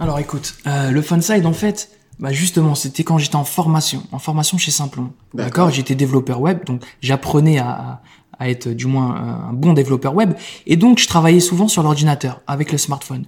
Alors 0.00 0.18
écoute, 0.18 0.54
euh, 0.66 0.90
le 0.90 1.00
Funside 1.00 1.46
en 1.46 1.52
fait, 1.52 1.90
bah 2.20 2.32
justement, 2.32 2.74
c'était 2.74 3.04
quand 3.04 3.18
j'étais 3.18 3.36
en 3.36 3.44
formation, 3.44 4.02
en 4.12 4.18
formation 4.18 4.58
chez 4.58 4.70
Simplon. 4.70 5.10
D'accord. 5.34 5.70
J'étais 5.70 5.94
développeur 5.94 6.40
web, 6.40 6.64
donc 6.64 6.82
j'apprenais 7.00 7.58
à, 7.58 8.02
à 8.38 8.48
être 8.48 8.68
du 8.68 8.86
moins 8.86 9.14
un 9.50 9.52
bon 9.52 9.72
développeur 9.72 10.14
web, 10.14 10.34
et 10.66 10.76
donc 10.76 10.98
je 10.98 11.06
travaillais 11.06 11.40
souvent 11.40 11.68
sur 11.68 11.82
l'ordinateur 11.82 12.40
avec 12.46 12.72
le 12.72 12.78
smartphone. 12.78 13.24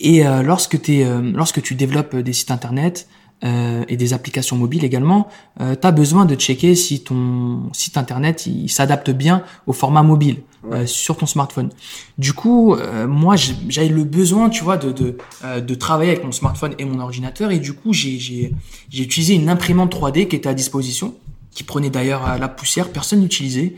Et 0.00 0.26
euh, 0.26 0.42
lorsque, 0.42 0.78
euh, 0.88 1.32
lorsque 1.34 1.62
tu 1.62 1.74
développes 1.74 2.16
des 2.16 2.32
sites 2.32 2.50
internet 2.50 3.08
euh, 3.44 3.84
et 3.88 3.96
des 3.96 4.14
applications 4.14 4.56
mobiles 4.56 4.84
également, 4.84 5.28
euh, 5.60 5.74
tu 5.80 5.86
as 5.86 5.92
besoin 5.92 6.24
de 6.24 6.34
checker 6.34 6.74
si 6.74 7.02
ton 7.02 7.70
site 7.72 7.96
internet 7.96 8.46
il 8.46 8.68
s'adapte 8.68 9.10
bien 9.10 9.42
au 9.66 9.72
format 9.72 10.02
mobile 10.02 10.42
euh, 10.70 10.86
sur 10.86 11.16
ton 11.16 11.26
smartphone. 11.26 11.70
Du 12.18 12.32
coup, 12.32 12.74
euh, 12.74 13.06
moi 13.06 13.36
j'ai- 13.36 13.56
j'avais 13.68 13.88
le 13.88 14.04
besoin, 14.04 14.48
tu 14.48 14.62
vois, 14.62 14.76
de 14.76 14.92
de, 14.92 15.16
euh, 15.44 15.60
de 15.60 15.74
travailler 15.74 16.12
avec 16.12 16.24
mon 16.24 16.32
smartphone 16.32 16.74
et 16.78 16.84
mon 16.84 17.00
ordinateur, 17.00 17.50
et 17.50 17.58
du 17.58 17.72
coup 17.72 17.92
j'ai 17.92 18.18
j'ai 18.18 18.52
j'ai 18.90 19.02
utilisé 19.02 19.34
une 19.34 19.48
imprimante 19.48 19.90
3D 19.92 20.28
qui 20.28 20.36
était 20.36 20.48
à 20.48 20.54
disposition, 20.54 21.14
qui 21.50 21.64
prenait 21.64 21.90
d'ailleurs 21.90 22.38
la 22.38 22.48
poussière, 22.48 22.90
personne 22.90 23.20
n'utilisait, 23.20 23.74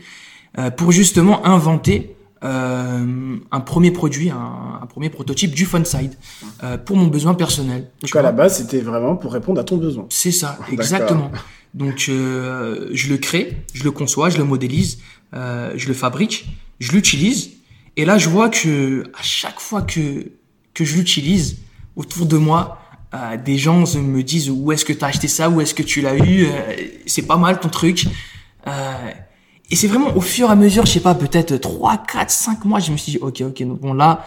euh, 0.59 0.69
pour 0.71 0.91
justement 0.91 1.45
inventer 1.45 2.15
euh, 2.43 3.37
un 3.51 3.59
premier 3.59 3.91
produit, 3.91 4.29
un, 4.29 4.79
un 4.81 4.85
premier 4.85 5.09
prototype 5.09 5.51
du 5.55 5.65
Funside 5.65 6.13
euh, 6.63 6.77
pour 6.77 6.95
mon 6.95 7.07
besoin 7.07 7.33
personnel. 7.33 7.89
Donc, 8.01 8.15
à 8.15 8.21
la 8.21 8.31
base, 8.31 8.57
c'était 8.57 8.81
vraiment 8.81 9.15
pour 9.15 9.33
répondre 9.33 9.59
à 9.59 9.63
ton 9.63 9.77
besoin. 9.77 10.05
C'est 10.09 10.31
ça, 10.31 10.59
exactement. 10.71 11.31
Donc 11.75 12.05
euh, 12.07 12.89
je 12.93 13.09
le 13.09 13.17
crée, 13.17 13.57
je 13.73 13.83
le 13.83 13.91
conçois, 13.91 14.29
je 14.29 14.37
le 14.37 14.45
modélise, 14.45 14.99
euh, 15.33 15.73
je 15.75 15.87
le 15.87 15.93
fabrique, 15.93 16.47
je 16.79 16.93
l'utilise, 16.93 17.51
et 17.97 18.05
là 18.05 18.17
je 18.17 18.29
vois 18.29 18.49
que 18.49 19.03
à 19.13 19.21
chaque 19.21 19.59
fois 19.59 19.81
que 19.81 20.31
que 20.73 20.85
je 20.85 20.95
l'utilise 20.95 21.57
autour 21.97 22.25
de 22.25 22.37
moi, 22.37 22.79
euh, 23.13 23.37
des 23.37 23.57
gens 23.57 23.83
me 23.95 24.23
disent 24.23 24.49
où 24.49 24.71
est-ce 24.71 24.85
que 24.85 24.93
tu 24.93 25.03
as 25.03 25.07
acheté 25.07 25.27
ça, 25.27 25.49
où 25.49 25.59
est-ce 25.61 25.73
que 25.73 25.83
tu 25.83 26.01
l'as 26.01 26.15
eu, 26.15 26.45
euh, 26.45 26.49
c'est 27.05 27.21
pas 27.21 27.37
mal 27.37 27.59
ton 27.59 27.69
truc. 27.69 28.05
Euh, 28.67 29.11
et 29.69 29.75
c'est 29.75 29.87
vraiment 29.87 30.15
au 30.15 30.21
fur 30.21 30.49
et 30.49 30.51
à 30.51 30.55
mesure, 30.55 30.85
je 30.85 30.93
sais 30.93 30.99
pas, 30.99 31.15
peut-être 31.15 31.57
3, 31.57 32.03
4, 32.11 32.29
5 32.29 32.65
mois, 32.65 32.79
je 32.79 32.91
me 32.91 32.97
suis 32.97 33.13
dit, 33.13 33.17
ok, 33.19 33.41
ok, 33.41 33.63
bon 33.63 33.93
là, 33.93 34.25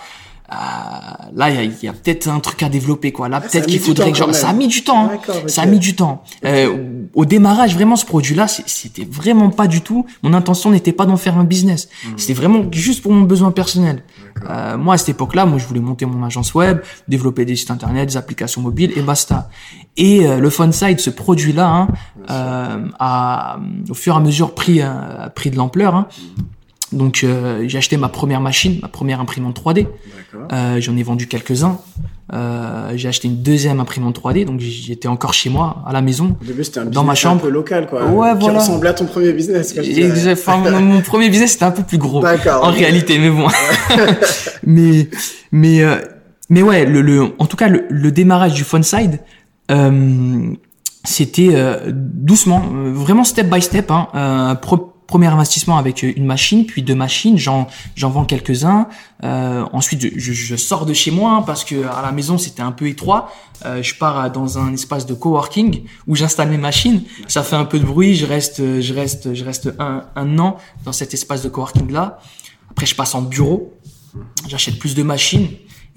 là, 0.50 1.50
il 1.50 1.72
y 1.82 1.88
a, 1.88 1.92
peut-être 1.92 2.28
un 2.28 2.40
truc 2.40 2.62
à 2.62 2.68
développer, 2.68 3.12
quoi. 3.12 3.28
Là, 3.28 3.40
peut-être 3.40 3.66
qu'il 3.66 3.80
faudrait 3.80 4.12
que 4.12 4.18
genre, 4.18 4.34
ça 4.34 4.48
a 4.48 4.52
mis 4.52 4.68
du 4.68 4.82
temps, 4.82 5.10
hein. 5.10 5.32
ça 5.46 5.62
a 5.62 5.66
mis 5.66 5.78
du 5.78 5.94
temps. 5.94 6.22
Euh, 6.44 7.08
au 7.14 7.24
démarrage, 7.24 7.74
vraiment, 7.74 7.96
ce 7.96 8.06
produit-là, 8.06 8.48
c'était 8.48 9.06
vraiment 9.10 9.50
pas 9.50 9.66
du 9.66 9.80
tout. 9.80 10.06
Mon 10.22 10.32
intention 10.34 10.70
n'était 10.70 10.92
pas 10.92 11.06
d'en 11.06 11.16
faire 11.16 11.36
un 11.38 11.44
business. 11.44 11.88
Hmm. 12.04 12.12
C'était 12.16 12.34
vraiment 12.34 12.64
juste 12.72 13.02
pour 13.02 13.12
mon 13.12 13.22
besoin 13.22 13.50
personnel. 13.50 14.02
Euh, 14.48 14.78
moi, 14.78 14.94
à 14.94 14.98
cette 14.98 15.10
époque-là, 15.10 15.46
moi, 15.46 15.58
je 15.58 15.66
voulais 15.66 15.80
monter 15.80 16.06
mon 16.06 16.24
agence 16.24 16.54
web, 16.54 16.80
développer 17.08 17.44
des 17.44 17.56
sites 17.56 17.70
internet, 17.70 18.08
des 18.08 18.16
applications 18.16 18.62
mobiles, 18.62 18.92
et 18.96 19.02
basta. 19.02 19.50
Et 19.96 20.26
euh, 20.26 20.38
le 20.38 20.50
Funside, 20.50 21.00
ce 21.00 21.10
produit-là, 21.10 21.68
hein, 21.68 21.88
euh, 22.30 22.88
a, 22.98 23.58
au 23.90 23.94
fur 23.94 24.14
et 24.14 24.16
à 24.16 24.20
mesure, 24.20 24.54
pris, 24.54 24.80
euh, 24.80 25.28
pris 25.34 25.50
de 25.50 25.56
l'ampleur. 25.56 25.94
Hein. 25.94 26.08
Hmm. 26.18 26.42
Donc 26.92 27.23
euh, 27.23 27.64
j'ai 27.66 27.78
acheté 27.78 27.97
ma 27.97 28.09
première 28.09 28.40
machine, 28.40 28.78
ma 28.83 28.88
première 28.88 29.21
imprimante 29.21 29.61
3D. 29.61 29.87
Euh, 30.52 30.80
J'en 30.80 30.97
ai 30.97 31.02
vendu 31.02 31.26
quelques-uns. 31.26 31.78
Euh, 32.35 32.92
j'ai 32.97 33.09
acheté 33.09 33.26
une 33.28 33.42
deuxième 33.42 33.80
imprimante 33.80 34.21
3D, 34.21 34.45
donc 34.45 34.61
j'étais 34.61 35.09
encore 35.09 35.33
chez 35.33 35.49
moi, 35.49 35.83
à 35.87 35.95
la 35.95 36.02
maison, 36.02 36.37
Au 36.42 36.45
début, 36.45 36.62
un 36.76 36.85
dans 36.85 37.02
ma 37.02 37.14
chambre, 37.14 37.37
un 37.37 37.47
peu 37.47 37.50
local, 37.50 37.87
quoi. 37.87 38.04
Ouais, 38.04 38.33
qui 38.35 38.40
voilà. 38.40 38.59
ressemblait 38.59 38.90
à 38.90 38.95
ton 38.95 39.07
premier 39.07 39.33
business. 39.33 39.75
enfin, 40.30 40.59
mon, 40.59 41.00
premier 41.02 41.30
business 41.30 41.52
c'était 41.52 41.64
un 41.64 41.71
peu 41.71 41.83
plus 41.83 41.97
gros. 41.97 42.23
En 42.23 42.71
réalité, 42.71 43.18
mais 43.18 43.30
bon. 43.30 43.49
mais 44.66 45.09
mais 45.52 45.83
euh, 45.83 45.97
mais 46.50 46.62
ouais, 46.62 46.85
le, 46.85 47.00
le 47.00 47.33
en 47.38 47.47
tout 47.47 47.57
cas 47.57 47.68
le, 47.68 47.85
le 47.88 48.12
démarrage 48.12 48.52
du 48.52 48.64
Funside, 48.64 49.21
euh, 49.71 50.50
c'était 51.04 51.50
euh, 51.54 51.90
doucement, 51.92 52.62
vraiment 52.92 53.25
step 53.25 53.49
by 53.49 53.62
step. 53.62 53.90
Hein, 53.90 54.59
pro 54.61 54.92
premier 55.08 55.26
investissement 55.26 55.78
avec 55.78 56.04
une 56.04 56.26
machine, 56.26 56.66
puis 56.66 56.82
deux 56.82 56.94
machines, 56.94 57.36
j'en 57.38 57.66
j'en 57.96 58.10
vends 58.10 58.24
quelques-uns. 58.24 58.86
Euh, 59.24 59.64
ensuite, 59.72 60.16
je, 60.16 60.54
sors 60.56 60.86
de 60.86 60.92
chez 60.92 61.10
moi 61.10 61.42
parce 61.44 61.64
que 61.64 61.86
à 61.86 62.02
la 62.02 62.12
maison 62.12 62.38
c'était 62.38 62.62
un 62.62 62.70
peu 62.70 62.86
étroit. 62.86 63.32
Euh, 63.64 63.82
je 63.82 63.94
pars 63.96 64.30
dans 64.30 64.58
un 64.58 64.72
espace 64.74 65.06
de 65.06 65.14
coworking 65.14 65.82
où 66.06 66.14
j'installe 66.14 66.50
mes 66.50 66.58
machines. 66.58 67.02
Ça 67.26 67.42
fait 67.42 67.56
un 67.56 67.64
peu 67.64 67.80
de 67.80 67.86
bruit. 67.86 68.14
Je 68.14 68.26
reste 68.26 68.80
je 68.80 68.94
reste 68.94 69.34
je 69.34 69.44
reste 69.44 69.72
un, 69.80 70.04
un 70.14 70.38
an 70.38 70.58
dans 70.84 70.92
cet 70.92 71.14
espace 71.14 71.42
de 71.42 71.48
coworking 71.48 71.90
là. 71.90 72.20
Après, 72.70 72.86
je 72.86 72.94
passe 72.94 73.14
en 73.14 73.22
bureau. 73.22 73.74
J'achète 74.46 74.78
plus 74.78 74.94
de 74.94 75.02
machines. 75.02 75.48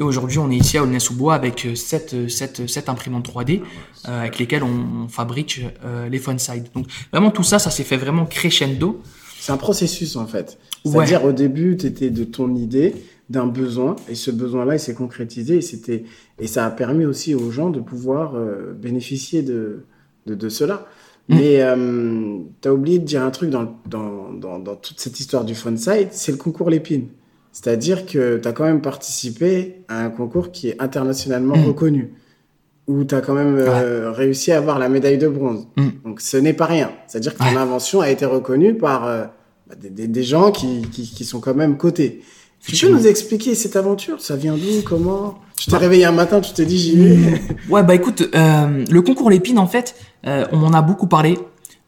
Et 0.01 0.03
aujourd'hui, 0.03 0.39
on 0.39 0.49
est 0.49 0.57
ici 0.57 0.79
à 0.79 0.83
Aulnay-sous-Bois 0.83 1.35
avec 1.35 1.67
7, 1.75 2.27
7, 2.27 2.67
7 2.67 2.89
imprimantes 2.89 3.29
3D 3.29 3.61
euh, 4.07 4.21
avec 4.21 4.39
lesquelles 4.39 4.63
on, 4.63 5.07
fabrique 5.07 5.61
euh, 5.85 6.09
les 6.09 6.17
Funside. 6.17 6.69
Donc 6.73 6.87
vraiment 7.11 7.29
tout 7.29 7.43
ça, 7.43 7.59
ça 7.59 7.69
s'est 7.69 7.83
fait 7.83 7.97
vraiment 7.97 8.25
crescendo. 8.25 8.99
C'est 9.39 9.51
un 9.51 9.57
processus 9.57 10.15
en 10.15 10.25
fait. 10.25 10.57
C'est-à-dire 10.83 11.23
au 11.23 11.33
début, 11.33 11.77
tu 11.77 11.85
étais 11.85 12.09
de 12.09 12.23
ton 12.23 12.55
idée, 12.55 12.95
d'un 13.29 13.45
besoin, 13.45 13.95
et 14.09 14.15
ce 14.15 14.31
besoin-là, 14.31 14.73
il 14.73 14.79
s'est 14.79 14.95
concrétisé, 14.95 15.57
et, 15.57 15.61
c'était, 15.61 16.05
et 16.39 16.47
ça 16.47 16.65
a 16.65 16.71
permis 16.71 17.05
aussi 17.05 17.35
aux 17.35 17.51
gens 17.51 17.69
de 17.69 17.79
pouvoir 17.79 18.33
euh, 18.33 18.73
bénéficier 18.73 19.43
de, 19.43 19.85
de, 20.25 20.33
de 20.33 20.49
cela. 20.49 20.87
Mm. 21.29 21.35
Mais 21.35 21.61
euh, 21.61 22.39
tu 22.59 22.67
as 22.67 22.73
oublié 22.73 22.97
de 22.97 23.05
dire 23.05 23.21
un 23.21 23.29
truc 23.29 23.51
dans, 23.51 23.77
dans, 23.87 24.33
dans, 24.33 24.57
dans 24.57 24.75
toute 24.75 24.99
cette 24.99 25.19
histoire 25.19 25.45
du 25.45 25.53
Funside, 25.53 26.07
c'est 26.09 26.31
le 26.31 26.39
concours 26.39 26.71
Lépine. 26.71 27.09
C'est-à-dire 27.51 28.05
que 28.05 28.37
tu 28.37 28.47
as 28.47 28.53
quand 28.53 28.63
même 28.63 28.81
participé 28.81 29.83
à 29.87 30.03
un 30.03 30.09
concours 30.09 30.51
qui 30.51 30.69
est 30.69 30.81
internationalement 30.81 31.57
mmh. 31.57 31.65
reconnu, 31.65 32.13
où 32.87 33.03
tu 33.03 33.13
as 33.13 33.21
quand 33.21 33.33
même 33.33 33.57
euh, 33.57 34.11
réussi 34.11 34.51
à 34.51 34.57
avoir 34.57 34.79
la 34.79 34.89
médaille 34.89 35.17
de 35.17 35.27
bronze. 35.27 35.67
Mmh. 35.75 35.87
Donc 36.05 36.21
ce 36.21 36.37
n'est 36.37 36.53
pas 36.53 36.65
rien. 36.65 36.91
C'est-à-dire 37.07 37.33
que 37.33 37.39
ton 37.39 37.57
invention 37.57 38.01
a 38.01 38.09
été 38.09 38.25
reconnue 38.25 38.75
par 38.75 39.05
euh, 39.05 39.25
bah, 39.67 39.75
des, 39.79 40.07
des, 40.07 40.23
gens 40.23 40.51
qui, 40.51 40.81
qui, 40.91 41.03
qui, 41.03 41.25
sont 41.25 41.41
quand 41.41 41.53
même 41.53 41.77
cotés. 41.77 42.21
Tu 42.65 42.85
peux 42.85 42.93
nous 42.93 43.07
expliquer 43.07 43.53
cette 43.55 43.75
aventure? 43.75 44.21
Ça 44.21 44.35
vient 44.35 44.55
d'où? 44.55 44.81
Comment? 44.85 45.39
Tu 45.57 45.65
t'es 45.65 45.71
bah. 45.71 45.79
réveillé 45.79 46.05
un 46.05 46.11
matin, 46.11 46.39
tu 46.39 46.53
t'es 46.53 46.65
dit 46.65 46.77
j'y 46.77 46.95
vais. 46.95 47.41
Ouais, 47.69 47.83
bah 47.83 47.95
écoute, 47.95 48.29
euh, 48.33 48.85
le 48.89 49.01
concours 49.01 49.29
Lépine, 49.29 49.59
en 49.59 49.67
fait, 49.67 49.95
on 50.23 50.57
m'en 50.57 50.71
a 50.71 50.81
beaucoup 50.81 51.07
parlé 51.07 51.37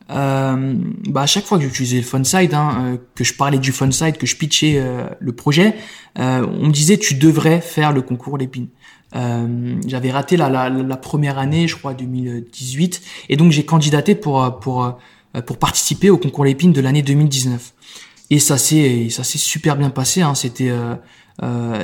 euh, 0.10 0.76
bah 1.08 1.22
à 1.22 1.26
chaque 1.26 1.46
fois 1.46 1.58
que 1.58 1.63
j'utilisais 1.63 1.98
le 1.98 2.04
Funside, 2.04 2.54
hein, 2.54 2.78
euh, 2.80 2.98
que 3.16 3.24
je 3.24 3.34
parlais 3.34 3.58
du 3.58 3.72
Funside, 3.72 4.18
que 4.18 4.26
je 4.26 4.36
pitchais 4.36 4.76
euh, 4.78 5.08
le 5.20 5.32
projet, 5.34 5.76
euh, 6.20 6.46
on 6.46 6.68
me 6.68 6.72
disait 6.72 6.98
tu 6.98 7.16
devrais 7.16 7.62
faire 7.62 7.94
le 7.94 8.02
concours 8.02 8.38
Lépine. 8.38 8.68
J'avais 9.86 10.10
raté 10.10 10.38
la, 10.38 10.50
la, 10.50 10.70
la, 10.70 10.98
première 10.98 11.38
année, 11.38 11.68
je 11.68 11.76
crois 11.76 11.94
2018, 11.94 13.02
et 13.30 13.38
donc 13.38 13.52
j'ai 13.52 13.63
candidaté 13.63 14.16
pour 14.16 14.60
pour 14.60 14.98
pour 15.46 15.58
participer 15.60 16.10
au 16.10 16.18
concours 16.18 16.46
Lépine 16.46 16.74
de 16.74 16.82
l'année 16.82 17.04
2019. 17.04 17.74
Et 18.32 18.39
ça 18.39 18.58
s'est 18.58 19.10
ça 19.12 19.24
s'est 19.24 19.38
super 19.38 19.76
bien 19.76 19.92
passé. 19.92 20.24
Hein. 20.24 20.34
C'était 20.34 20.72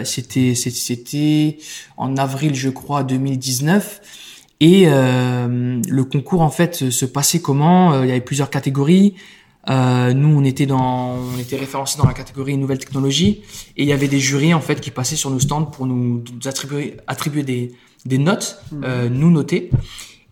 c'était 0.05 0.55
c'était 0.55 1.59
en 1.97 2.17
avril 2.17 2.55
je 2.55 2.69
crois 2.69 3.03
2019. 3.03 4.01
Et 4.59 4.83
euh, 4.87 5.81
le 5.87 6.03
concours 6.03 6.41
en 6.41 6.49
fait 6.49 6.89
se 6.89 7.05
passait 7.05 7.39
comment? 7.39 7.93
Euh, 7.93 8.05
Il 8.05 8.09
y 8.09 8.11
avait 8.11 8.21
plusieurs 8.21 8.49
catégories. 8.49 9.15
Euh, 9.69 10.13
nous, 10.13 10.29
on 10.29 10.43
était 10.43 10.65
dans, 10.65 11.15
on 11.15 11.37
était 11.37 11.57
référencés 11.57 11.97
dans 11.97 12.07
la 12.07 12.13
catégorie 12.13 12.57
nouvelles 12.57 12.79
technologies, 12.79 13.41
et 13.77 13.83
il 13.83 13.85
y 13.85 13.93
avait 13.93 14.07
des 14.07 14.19
jurys 14.19 14.53
en 14.53 14.61
fait 14.61 14.79
qui 14.79 14.89
passaient 14.89 15.17
sur 15.17 15.29
nos 15.29 15.39
stands 15.39 15.65
pour 15.65 15.85
nous, 15.85 16.23
attribuer, 16.45 16.97
attribuer 17.07 17.43
des, 17.43 17.71
des 18.05 18.17
notes, 18.17 18.61
mmh. 18.71 18.81
euh, 18.83 19.09
nous 19.09 19.29
noter. 19.29 19.69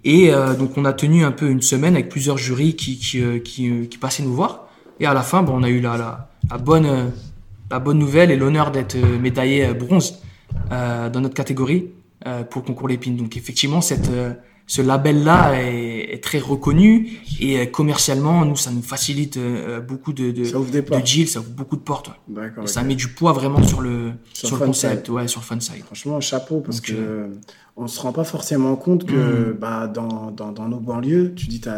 Et 0.03 0.33
euh, 0.33 0.55
donc 0.55 0.77
on 0.77 0.85
a 0.85 0.93
tenu 0.93 1.23
un 1.23 1.31
peu 1.31 1.49
une 1.49 1.61
semaine 1.61 1.93
avec 1.95 2.09
plusieurs 2.09 2.37
jurys 2.37 2.75
qui 2.75 2.97
qui, 2.97 3.21
euh, 3.21 3.39
qui, 3.39 3.87
qui 3.89 3.97
passaient 3.97 4.23
nous 4.23 4.33
voir. 4.33 4.69
Et 4.99 5.05
à 5.05 5.13
la 5.13 5.21
fin, 5.21 5.43
bon, 5.43 5.53
on 5.57 5.63
a 5.63 5.69
eu 5.69 5.81
la, 5.81 5.97
la, 5.97 6.29
la 6.49 6.57
bonne 6.57 7.11
la 7.69 7.79
bonne 7.79 7.99
nouvelle 7.99 8.31
et 8.31 8.37
l'honneur 8.37 8.71
d'être 8.71 8.97
médaillé 8.97 9.73
bronze 9.73 10.21
dans 10.71 11.21
notre 11.21 11.35
catégorie. 11.35 11.89
Euh, 12.27 12.43
pour 12.43 12.61
le 12.61 12.67
concours 12.67 12.89
Lépine. 12.89 13.15
Donc 13.15 13.37
effectivement, 13.37 13.79
cette, 13.79 14.09
euh, 14.09 14.33
ce 14.65 14.81
label-là 14.81 15.61
est, 15.61 16.13
est, 16.13 16.21
très 16.21 16.39
reconnu 16.39 17.21
et 17.39 17.59
euh, 17.59 17.65
commercialement, 17.65 18.43
nous, 18.43 18.57
ça 18.57 18.69
nous 18.71 18.81
facilite 18.81 19.39
beaucoup 19.87 20.11
de, 20.11 20.31
de, 20.31 20.43
ça 20.43 20.59
ouvre 20.59 20.71
des 20.71 20.81
de 20.81 20.99
deals, 20.99 21.29
ça 21.29 21.39
ouvre 21.39 21.51
beaucoup 21.51 21.77
de 21.77 21.81
portes. 21.81 22.09
Ouais. 22.29 22.51
Et 22.61 22.67
ça 22.67 22.83
met 22.83 22.95
du 22.95 23.07
poids 23.07 23.31
vraiment 23.31 23.63
sur 23.63 23.79
le, 23.79 24.11
sur, 24.33 24.49
sur 24.49 24.57
le 24.57 24.65
concept, 24.65 25.07
ouais, 25.07 25.29
sur 25.29 25.39
le 25.39 25.45
fun 25.45 25.59
side. 25.61 25.85
Franchement, 25.85 26.19
chapeau 26.19 26.59
parce 26.59 26.81
Donc, 26.81 26.97
que 26.97 27.29
on 27.77 27.87
se 27.87 28.01
rend 28.01 28.11
pas 28.11 28.25
forcément 28.25 28.75
compte 28.75 29.05
que 29.05 29.51
mmh. 29.51 29.53
bah, 29.53 29.87
dans, 29.87 30.31
dans, 30.31 30.51
dans, 30.51 30.67
nos 30.67 30.79
banlieues, 30.79 31.33
tu 31.33 31.47
dis, 31.47 31.61
tu 31.61 31.69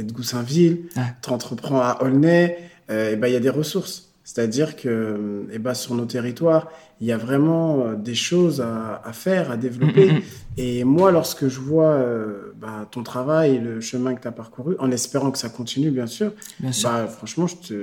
es 0.00 0.04
de 0.04 0.12
Goussainville, 0.12 0.82
ouais. 0.96 1.02
tu 1.22 1.30
entreprends 1.30 1.80
à 1.80 1.98
Aulnay, 2.02 2.58
euh, 2.90 3.16
ben 3.16 3.26
il 3.26 3.32
y 3.32 3.36
a 3.36 3.40
des 3.40 3.50
ressources. 3.50 4.05
C'est-à-dire 4.26 4.74
que 4.74 5.46
eh 5.52 5.58
ben, 5.60 5.72
sur 5.72 5.94
nos 5.94 6.04
territoires, 6.04 6.68
il 7.00 7.06
y 7.06 7.12
a 7.12 7.16
vraiment 7.16 7.86
euh, 7.86 7.94
des 7.94 8.16
choses 8.16 8.60
à, 8.60 9.00
à 9.04 9.12
faire, 9.12 9.52
à 9.52 9.56
développer. 9.56 10.14
Mm. 10.14 10.20
Et 10.56 10.82
moi, 10.82 11.12
lorsque 11.12 11.46
je 11.46 11.60
vois 11.60 11.92
euh, 11.92 12.52
bah, 12.56 12.88
ton 12.90 13.04
travail 13.04 13.54
et 13.54 13.58
le 13.60 13.80
chemin 13.80 14.16
que 14.16 14.20
tu 14.20 14.26
as 14.26 14.32
parcouru, 14.32 14.74
en 14.80 14.90
espérant 14.90 15.30
que 15.30 15.38
ça 15.38 15.48
continue, 15.48 15.92
bien 15.92 16.08
sûr, 16.08 16.32
bien 16.58 16.72
sûr. 16.72 16.90
Bah, 16.90 17.06
franchement, 17.06 17.46
je 17.46 17.54
te, 17.54 17.74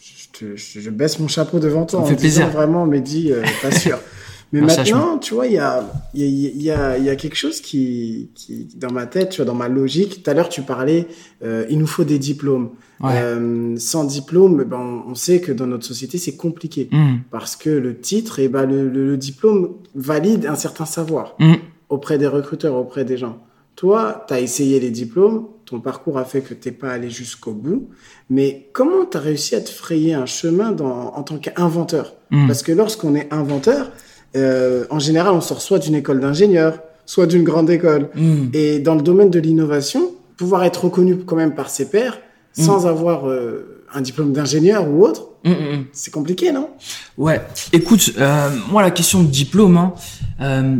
je, 0.00 0.54
te, 0.54 0.56
je, 0.56 0.90
baisse 0.90 1.18
mon 1.18 1.26
chapeau 1.26 1.58
devant 1.58 1.84
toi. 1.84 1.98
Ça 1.98 2.04
en 2.04 2.08
fait 2.08 2.14
plaisir. 2.14 2.48
vraiment, 2.48 2.86
Mehdi, 2.86 3.32
euh, 3.32 3.42
pas 3.60 3.72
sûr. 3.72 3.98
Mais 4.52 4.60
maintenant, 4.60 5.16
tu 5.16 5.32
vois, 5.32 5.46
il 5.46 5.54
y 5.54 5.58
a, 5.58 5.82
y, 6.14 6.22
a, 6.22 6.26
y, 6.26 6.70
a, 6.70 6.98
y 6.98 7.08
a 7.08 7.16
quelque 7.16 7.36
chose 7.36 7.62
qui, 7.62 8.30
qui, 8.34 8.68
dans 8.76 8.92
ma 8.92 9.06
tête, 9.06 9.30
tu 9.30 9.36
vois, 9.36 9.46
dans 9.46 9.54
ma 9.54 9.68
logique. 9.68 10.22
Tout 10.22 10.30
à 10.30 10.34
l'heure, 10.34 10.50
tu 10.50 10.60
parlais, 10.60 11.08
euh, 11.42 11.64
il 11.70 11.78
nous 11.78 11.86
faut 11.86 12.04
des 12.04 12.18
diplômes. 12.18 12.70
Ouais. 13.00 13.12
Euh, 13.14 13.76
sans 13.78 14.04
diplôme, 14.04 14.62
ben, 14.64 15.04
on, 15.08 15.14
sait 15.14 15.40
que 15.40 15.52
dans 15.52 15.66
notre 15.66 15.86
société, 15.86 16.18
c'est 16.18 16.36
compliqué. 16.36 16.88
Mm. 16.92 17.14
Parce 17.30 17.56
que 17.56 17.70
le 17.70 17.98
titre, 17.98 18.40
et 18.40 18.44
eh 18.44 18.48
ben, 18.48 18.66
le, 18.66 18.88
le, 18.90 19.06
le, 19.06 19.16
diplôme 19.16 19.70
valide 19.94 20.44
un 20.46 20.54
certain 20.54 20.84
savoir 20.84 21.34
mm. 21.38 21.54
auprès 21.88 22.18
des 22.18 22.26
recruteurs, 22.26 22.76
auprès 22.76 23.06
des 23.06 23.16
gens. 23.16 23.38
Toi, 23.74 24.24
tu 24.28 24.34
as 24.34 24.40
essayé 24.40 24.80
les 24.80 24.90
diplômes, 24.90 25.46
ton 25.64 25.80
parcours 25.80 26.18
a 26.18 26.24
fait 26.24 26.42
que 26.42 26.52
t'es 26.52 26.72
pas 26.72 26.90
allé 26.90 27.08
jusqu'au 27.08 27.52
bout, 27.52 27.88
mais 28.28 28.68
comment 28.74 29.06
tu 29.10 29.16
as 29.16 29.20
réussi 29.20 29.54
à 29.54 29.62
te 29.62 29.70
frayer 29.70 30.12
un 30.12 30.26
chemin 30.26 30.72
dans, 30.72 31.14
en 31.14 31.22
tant 31.22 31.38
qu'inventeur? 31.38 32.14
Mm. 32.30 32.46
Parce 32.46 32.62
que 32.62 32.72
lorsqu'on 32.72 33.14
est 33.14 33.32
inventeur, 33.32 33.90
euh, 34.36 34.84
en 34.90 34.98
général, 34.98 35.34
on 35.34 35.40
sort 35.40 35.60
soit 35.60 35.78
d'une 35.78 35.94
école 35.94 36.20
d'ingénieur, 36.20 36.78
soit 37.06 37.26
d'une 37.26 37.44
grande 37.44 37.70
école. 37.70 38.10
Mm. 38.14 38.48
Et 38.54 38.78
dans 38.78 38.94
le 38.94 39.02
domaine 39.02 39.30
de 39.30 39.38
l'innovation, 39.38 40.10
pouvoir 40.36 40.64
être 40.64 40.84
reconnu 40.84 41.18
quand 41.18 41.36
même 41.36 41.54
par 41.54 41.70
ses 41.70 41.88
pairs, 41.88 42.18
mm. 42.56 42.62
sans 42.62 42.86
avoir 42.86 43.28
euh, 43.28 43.82
un 43.94 44.00
diplôme 44.00 44.32
d'ingénieur 44.32 44.88
ou 44.88 45.04
autre, 45.04 45.28
mm, 45.44 45.84
c'est 45.92 46.12
compliqué, 46.12 46.52
non? 46.52 46.70
Ouais. 47.18 47.40
Écoute, 47.72 48.12
euh, 48.18 48.50
moi, 48.70 48.82
la 48.82 48.90
question 48.90 49.22
de 49.22 49.28
diplôme, 49.28 49.76
hein, 49.76 49.94
euh, 50.40 50.76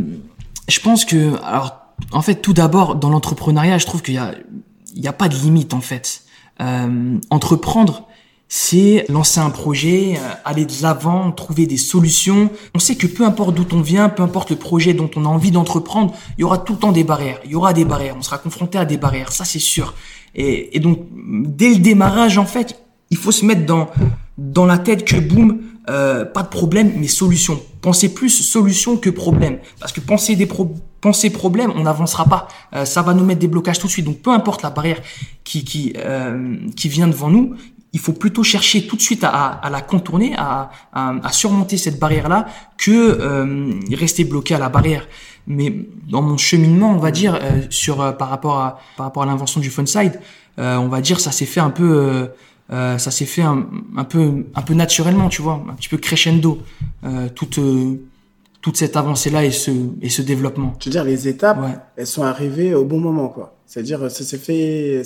je 0.67 0.79
pense 0.79 1.05
que, 1.05 1.33
alors, 1.43 1.77
en 2.11 2.21
fait, 2.21 2.35
tout 2.35 2.53
d'abord, 2.53 2.95
dans 2.95 3.09
l'entrepreneuriat, 3.09 3.77
je 3.77 3.85
trouve 3.85 4.01
qu'il 4.01 4.15
y 4.15 4.19
a, 4.19 4.33
il 4.95 5.03
y 5.03 5.07
a 5.07 5.13
pas 5.13 5.29
de 5.29 5.35
limite, 5.35 5.73
en 5.73 5.81
fait. 5.81 6.21
Euh, 6.61 7.17
entreprendre, 7.29 8.07
c'est 8.55 9.05
lancer 9.09 9.39
un 9.39 9.49
projet, 9.49 10.13
euh, 10.15 10.33
aller 10.45 10.65
de 10.65 10.73
l'avant, 10.83 11.31
trouver 11.31 11.65
des 11.65 11.77
solutions. 11.77 12.51
On 12.75 12.79
sait 12.79 12.95
que 12.95 13.07
peu 13.07 13.25
importe 13.25 13.55
d'où 13.55 13.65
on 13.75 13.81
vient, 13.81 14.09
peu 14.09 14.21
importe 14.21 14.51
le 14.51 14.57
projet 14.57 14.93
dont 14.93 15.09
on 15.15 15.25
a 15.25 15.27
envie 15.27 15.49
d'entreprendre, 15.49 16.13
il 16.37 16.41
y 16.41 16.43
aura 16.43 16.59
tout 16.59 16.73
le 16.73 16.79
temps 16.79 16.91
des 16.91 17.03
barrières. 17.03 17.39
Il 17.45 17.49
y 17.49 17.55
aura 17.55 17.73
des 17.73 17.83
barrières. 17.83 18.15
On 18.15 18.21
sera 18.21 18.37
confronté 18.37 18.77
à 18.77 18.85
des 18.85 18.97
barrières, 18.97 19.31
ça 19.31 19.43
c'est 19.43 19.57
sûr. 19.57 19.95
Et, 20.35 20.79
donc, 20.79 20.99
dès 21.15 21.69
le 21.69 21.77
démarrage, 21.77 22.37
en 22.37 22.45
fait, 22.45 22.79
il 23.09 23.17
faut 23.17 23.31
se 23.31 23.43
mettre 23.43 23.65
dans 24.37 24.65
la 24.67 24.77
tête 24.77 25.03
que 25.03 25.15
boum, 25.15 25.59
euh, 25.89 26.23
pas 26.23 26.43
de 26.43 26.49
problème, 26.49 26.93
mais 26.95 27.07
solution. 27.07 27.59
Pensez 27.81 28.13
plus 28.13 28.29
solution 28.29 28.97
que 28.97 29.09
problème, 29.09 29.57
parce 29.79 29.91
que 29.91 29.99
penser 29.99 30.35
des 30.35 30.45
problème, 30.45 31.73
on 31.75 31.83
n'avancera 31.83 32.25
pas. 32.25 32.47
Euh, 32.75 32.85
ça 32.85 33.01
va 33.01 33.15
nous 33.15 33.25
mettre 33.25 33.39
des 33.39 33.47
blocages 33.47 33.79
tout 33.79 33.87
de 33.87 33.91
suite. 33.91 34.05
Donc 34.05 34.19
peu 34.19 34.29
importe 34.29 34.61
la 34.61 34.69
barrière 34.69 35.01
qui 35.43 35.63
qui 35.63 36.89
vient 36.89 37.07
devant 37.07 37.29
nous, 37.29 37.55
il 37.93 37.99
faut 37.99 38.13
plutôt 38.13 38.43
chercher 38.43 38.87
tout 38.87 38.95
de 38.95 39.01
suite 39.01 39.23
à, 39.23 39.29
à 39.29 39.69
la 39.69 39.81
contourner, 39.81 40.33
à, 40.35 40.71
à, 40.93 41.13
à, 41.23 41.31
surmonter 41.31 41.77
cette 41.77 41.99
barrière-là, 41.99 42.47
que 42.77 42.91
euh, 42.91 43.71
rester 43.91 44.23
bloqué 44.23 44.55
à 44.55 44.59
la 44.59 44.69
barrière. 44.69 45.07
Mais 45.47 45.73
dans 46.09 46.21
mon 46.21 46.37
cheminement, 46.37 46.91
on 46.91 46.97
va 46.97 47.11
dire, 47.11 47.35
euh, 47.35 47.61
sur 47.69 48.01
euh, 48.01 48.11
par 48.11 48.29
rapport 48.29 48.57
à 48.59 48.79
par 48.97 49.05
rapport 49.05 49.23
à 49.23 49.25
l'invention 49.25 49.61
du 49.61 49.69
fun 49.69 49.85
side, 49.85 50.19
on 50.57 50.87
va 50.87 51.01
dire 51.01 51.19
ça 51.19 51.31
s'est 51.31 51.45
fait 51.47 51.59
un 51.59 51.71
peu 51.71 52.29
euh, 52.71 52.97
ça 52.97 53.11
s'est 53.11 53.25
fait 53.25 53.41
un, 53.41 53.67
un, 53.97 54.03
peu 54.03 54.45
un 54.55 54.61
peu 54.61 54.73
naturellement, 54.73 55.29
tu 55.29 55.41
vois, 55.41 55.63
un 55.69 55.73
petit 55.73 55.89
peu 55.89 55.97
crescendo, 55.97 56.59
euh, 57.03 57.27
toute 57.33 57.59
toute 58.61 58.77
cette 58.77 58.95
avancée 58.95 59.29
là 59.29 59.43
et 59.43 59.51
ce 59.51 59.71
et 60.01 60.09
ce 60.09 60.21
développement. 60.21 60.73
Tu 60.79 60.89
veux 60.89 60.93
dire 60.93 61.03
les 61.03 61.27
étapes, 61.27 61.59
elles 61.97 62.07
sont 62.07 62.23
arrivées 62.23 62.73
au 62.73 62.85
bon 62.85 62.99
moment, 62.99 63.27
quoi. 63.27 63.57
C'est-à-dire 63.65 64.09
ça 64.09 64.23
s'est 64.23 64.37
fait 64.37 65.03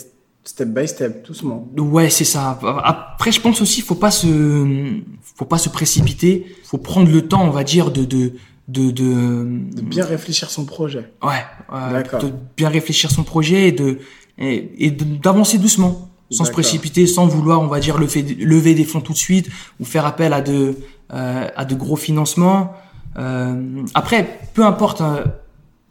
step 0.47 0.69
by 0.69 0.88
step, 0.88 1.27
doucement. 1.27 1.67
Ouais, 1.77 2.10
c'est 2.10 2.25
ça. 2.25 2.60
Après, 2.83 3.31
je 3.31 3.41
pense 3.41 3.62
aussi, 3.62 3.81
faut 3.81 3.95
pas 3.95 4.12
se, 4.12 4.99
faut 5.36 5.45
pas 5.45 5.57
se 5.57 5.69
précipiter. 5.69 6.45
Faut 6.63 6.77
prendre 6.77 7.12
le 7.12 7.27
temps, 7.27 7.43
on 7.45 7.51
va 7.51 7.63
dire, 7.63 7.91
de 7.91 8.05
de 8.05 8.33
de 8.67 8.91
de, 8.91 9.47
de 9.75 9.81
bien 9.81 10.05
réfléchir 10.05 10.49
son 10.49 10.65
projet. 10.65 11.12
Ouais. 11.21 11.43
D'accord. 11.91 12.21
De 12.21 12.31
bien 12.55 12.69
réfléchir 12.69 13.12
son 13.12 13.23
projet 13.23 13.69
et 13.69 13.71
de 13.71 13.99
et, 14.38 14.86
et 14.86 14.91
d'avancer 14.91 15.57
doucement 15.57 16.10
sans 16.29 16.45
se 16.45 16.51
précipiter, 16.51 17.07
sans 17.07 17.25
vouloir, 17.25 17.62
on 17.62 17.67
va 17.67 17.79
dire, 17.79 17.97
lever, 17.97 18.73
des 18.75 18.83
fonds 18.83 19.01
tout 19.01 19.13
de 19.13 19.17
suite 19.17 19.49
ou 19.79 19.86
faire 19.86 20.05
appel 20.05 20.33
à 20.33 20.41
de, 20.41 20.75
euh, 21.13 21.47
à 21.55 21.65
de 21.65 21.73
gros 21.73 21.95
financements. 21.95 22.73
Euh, 23.17 23.83
après, 23.93 24.39
peu 24.53 24.65
importe 24.65 25.01
euh, 25.01 25.23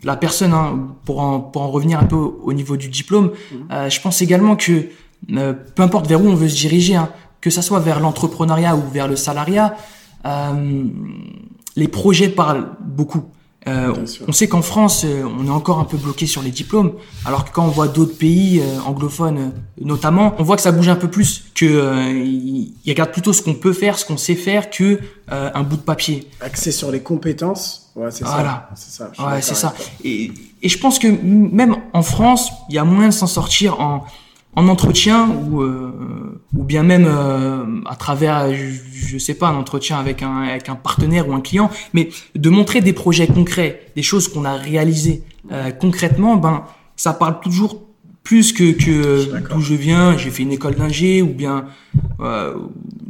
la 0.07 0.17
personne, 0.17 0.53
hein, 0.53 0.89
pour, 1.05 1.21
en, 1.21 1.41
pour 1.41 1.63
en 1.63 1.71
revenir 1.71 1.99
un 1.99 2.05
peu 2.05 2.17
au, 2.17 2.53
niveau 2.53 2.77
du 2.77 2.89
diplôme, 2.89 3.33
mhm. 3.53 3.69
euh, 3.71 3.91
je 3.91 4.01
pense 4.01 4.23
également 4.23 4.57
que 4.57 4.87
euh, 5.33 5.53
peu 5.75 5.83
importe 5.83 6.07
vers 6.07 6.23
où 6.23 6.29
on 6.29 6.35
veut 6.35 6.49
se 6.49 6.57
diriger, 6.57 6.95
hein, 6.95 7.11
que 7.41 7.51
ça 7.51 7.61
soit 7.61 7.81
vers 7.81 8.01
l'entrepreneuriat 8.01 8.77
ou 8.77 8.83
vers 8.93 9.09
le 9.09 9.17
salariat, 9.17 9.77
les 11.77 11.89
projets 11.89 12.29
parlent 12.29 12.71
beaucoup. 12.81 13.23
Euh, 13.69 13.93
on 14.29 14.33
sait 14.33 14.49
qu'en 14.49 14.63
France, 14.63 15.05
euh, 15.05 15.25
on 15.25 15.47
est 15.47 15.51
encore 15.51 15.81
un 15.81 15.85
peu 15.85 15.97
bloqué 15.97 16.27
sur 16.27 16.41
les 16.43 16.51
diplômes, 16.51 16.93
alors 17.25 17.45
que 17.45 17.51
quand 17.53 17.65
on 17.65 17.71
voit 17.71 17.89
d'autres 17.89 18.17
pays 18.17 18.61
euh, 18.61 18.79
anglophones, 18.87 19.53
notamment, 19.81 20.35
on 20.39 20.45
voit 20.45 20.57
que 20.57 20.63
ça 20.63 20.71
bouge 20.71 20.89
un 20.89 20.97
peu 20.97 21.09
plus, 21.09 21.47
que 21.55 22.15
ils 22.15 22.73
regardent 22.87 23.11
plutôt 23.11 23.33
ce 23.33 23.43
qu'on 23.43 23.55
peut 23.55 23.73
faire, 23.73 23.99
ce 23.99 24.05
qu'on 24.05 24.17
sait 24.17 24.37
faire, 24.37 24.71
que 24.71 25.01
un 25.29 25.63
bout 25.65 25.77
de 25.77 25.83
papier. 25.83 26.29
Axé 26.41 26.71
sur 26.71 26.93
les 26.93 27.01
compétences, 27.01 27.91
ouais, 27.97 28.11
c'est 28.13 28.25
ça. 28.25 28.69
C'est 28.77 28.93
ça. 28.93 29.11
Ouais, 29.27 29.43
c'est 29.43 29.57
ça. 29.57 29.75
Et, 30.05 30.31
et 30.63 30.69
je 30.69 30.79
pense 30.79 30.99
que 31.01 31.09
même 31.09 31.77
en 31.93 32.03
France, 32.03 32.51
il 32.69 32.77
y 32.77 32.79
a 32.79 32.85
moyen 32.85 33.09
de 33.09 33.15
s'en 33.15 33.27
sortir 33.27 33.81
en 33.81 34.07
en 34.57 34.69
entretien 34.69 35.29
ou 35.29 35.61
euh, 35.61 36.36
ou 36.55 36.63
bien 36.63 36.83
même 36.83 37.07
euh, 37.07 37.81
à 37.87 37.97
travers 37.97 38.53
je, 38.53 39.19
sais 39.19 39.35
pas 39.35 39.49
un 39.49 39.57
entretien 39.57 39.99
avec 39.99 40.23
un 40.23 40.43
avec 40.43 40.69
un 40.69 40.75
partenaire 40.75 41.29
ou 41.29 41.35
un 41.35 41.41
client 41.41 41.71
mais 41.93 42.11
de 42.35 42.51
montrer 42.51 42.81
des 42.81 42.93
projets 42.93 43.27
concrets 43.27 43.87
des 43.97 44.03
choses 44.03 44.29
qu'on 44.29 44.45
a 44.45 44.55
réalisées 44.55 45.23
euh, 45.53 45.71
concrètement 45.71 46.37
ben 46.37 46.65
ça 46.97 47.13
parle 47.13 47.41
toujours 47.41 47.86
plus 48.27 48.53
que 48.53 48.73
que 48.73 49.39
d'où 49.55 49.61
je 49.61 49.75
viens 49.75 50.17
j'ai 50.17 50.31
fait 50.31 50.43
une 50.43 50.51
école 50.51 50.75
d'ingé 50.75 51.23
ou 51.23 51.29
bien 51.29 51.67
euh, 52.19 52.55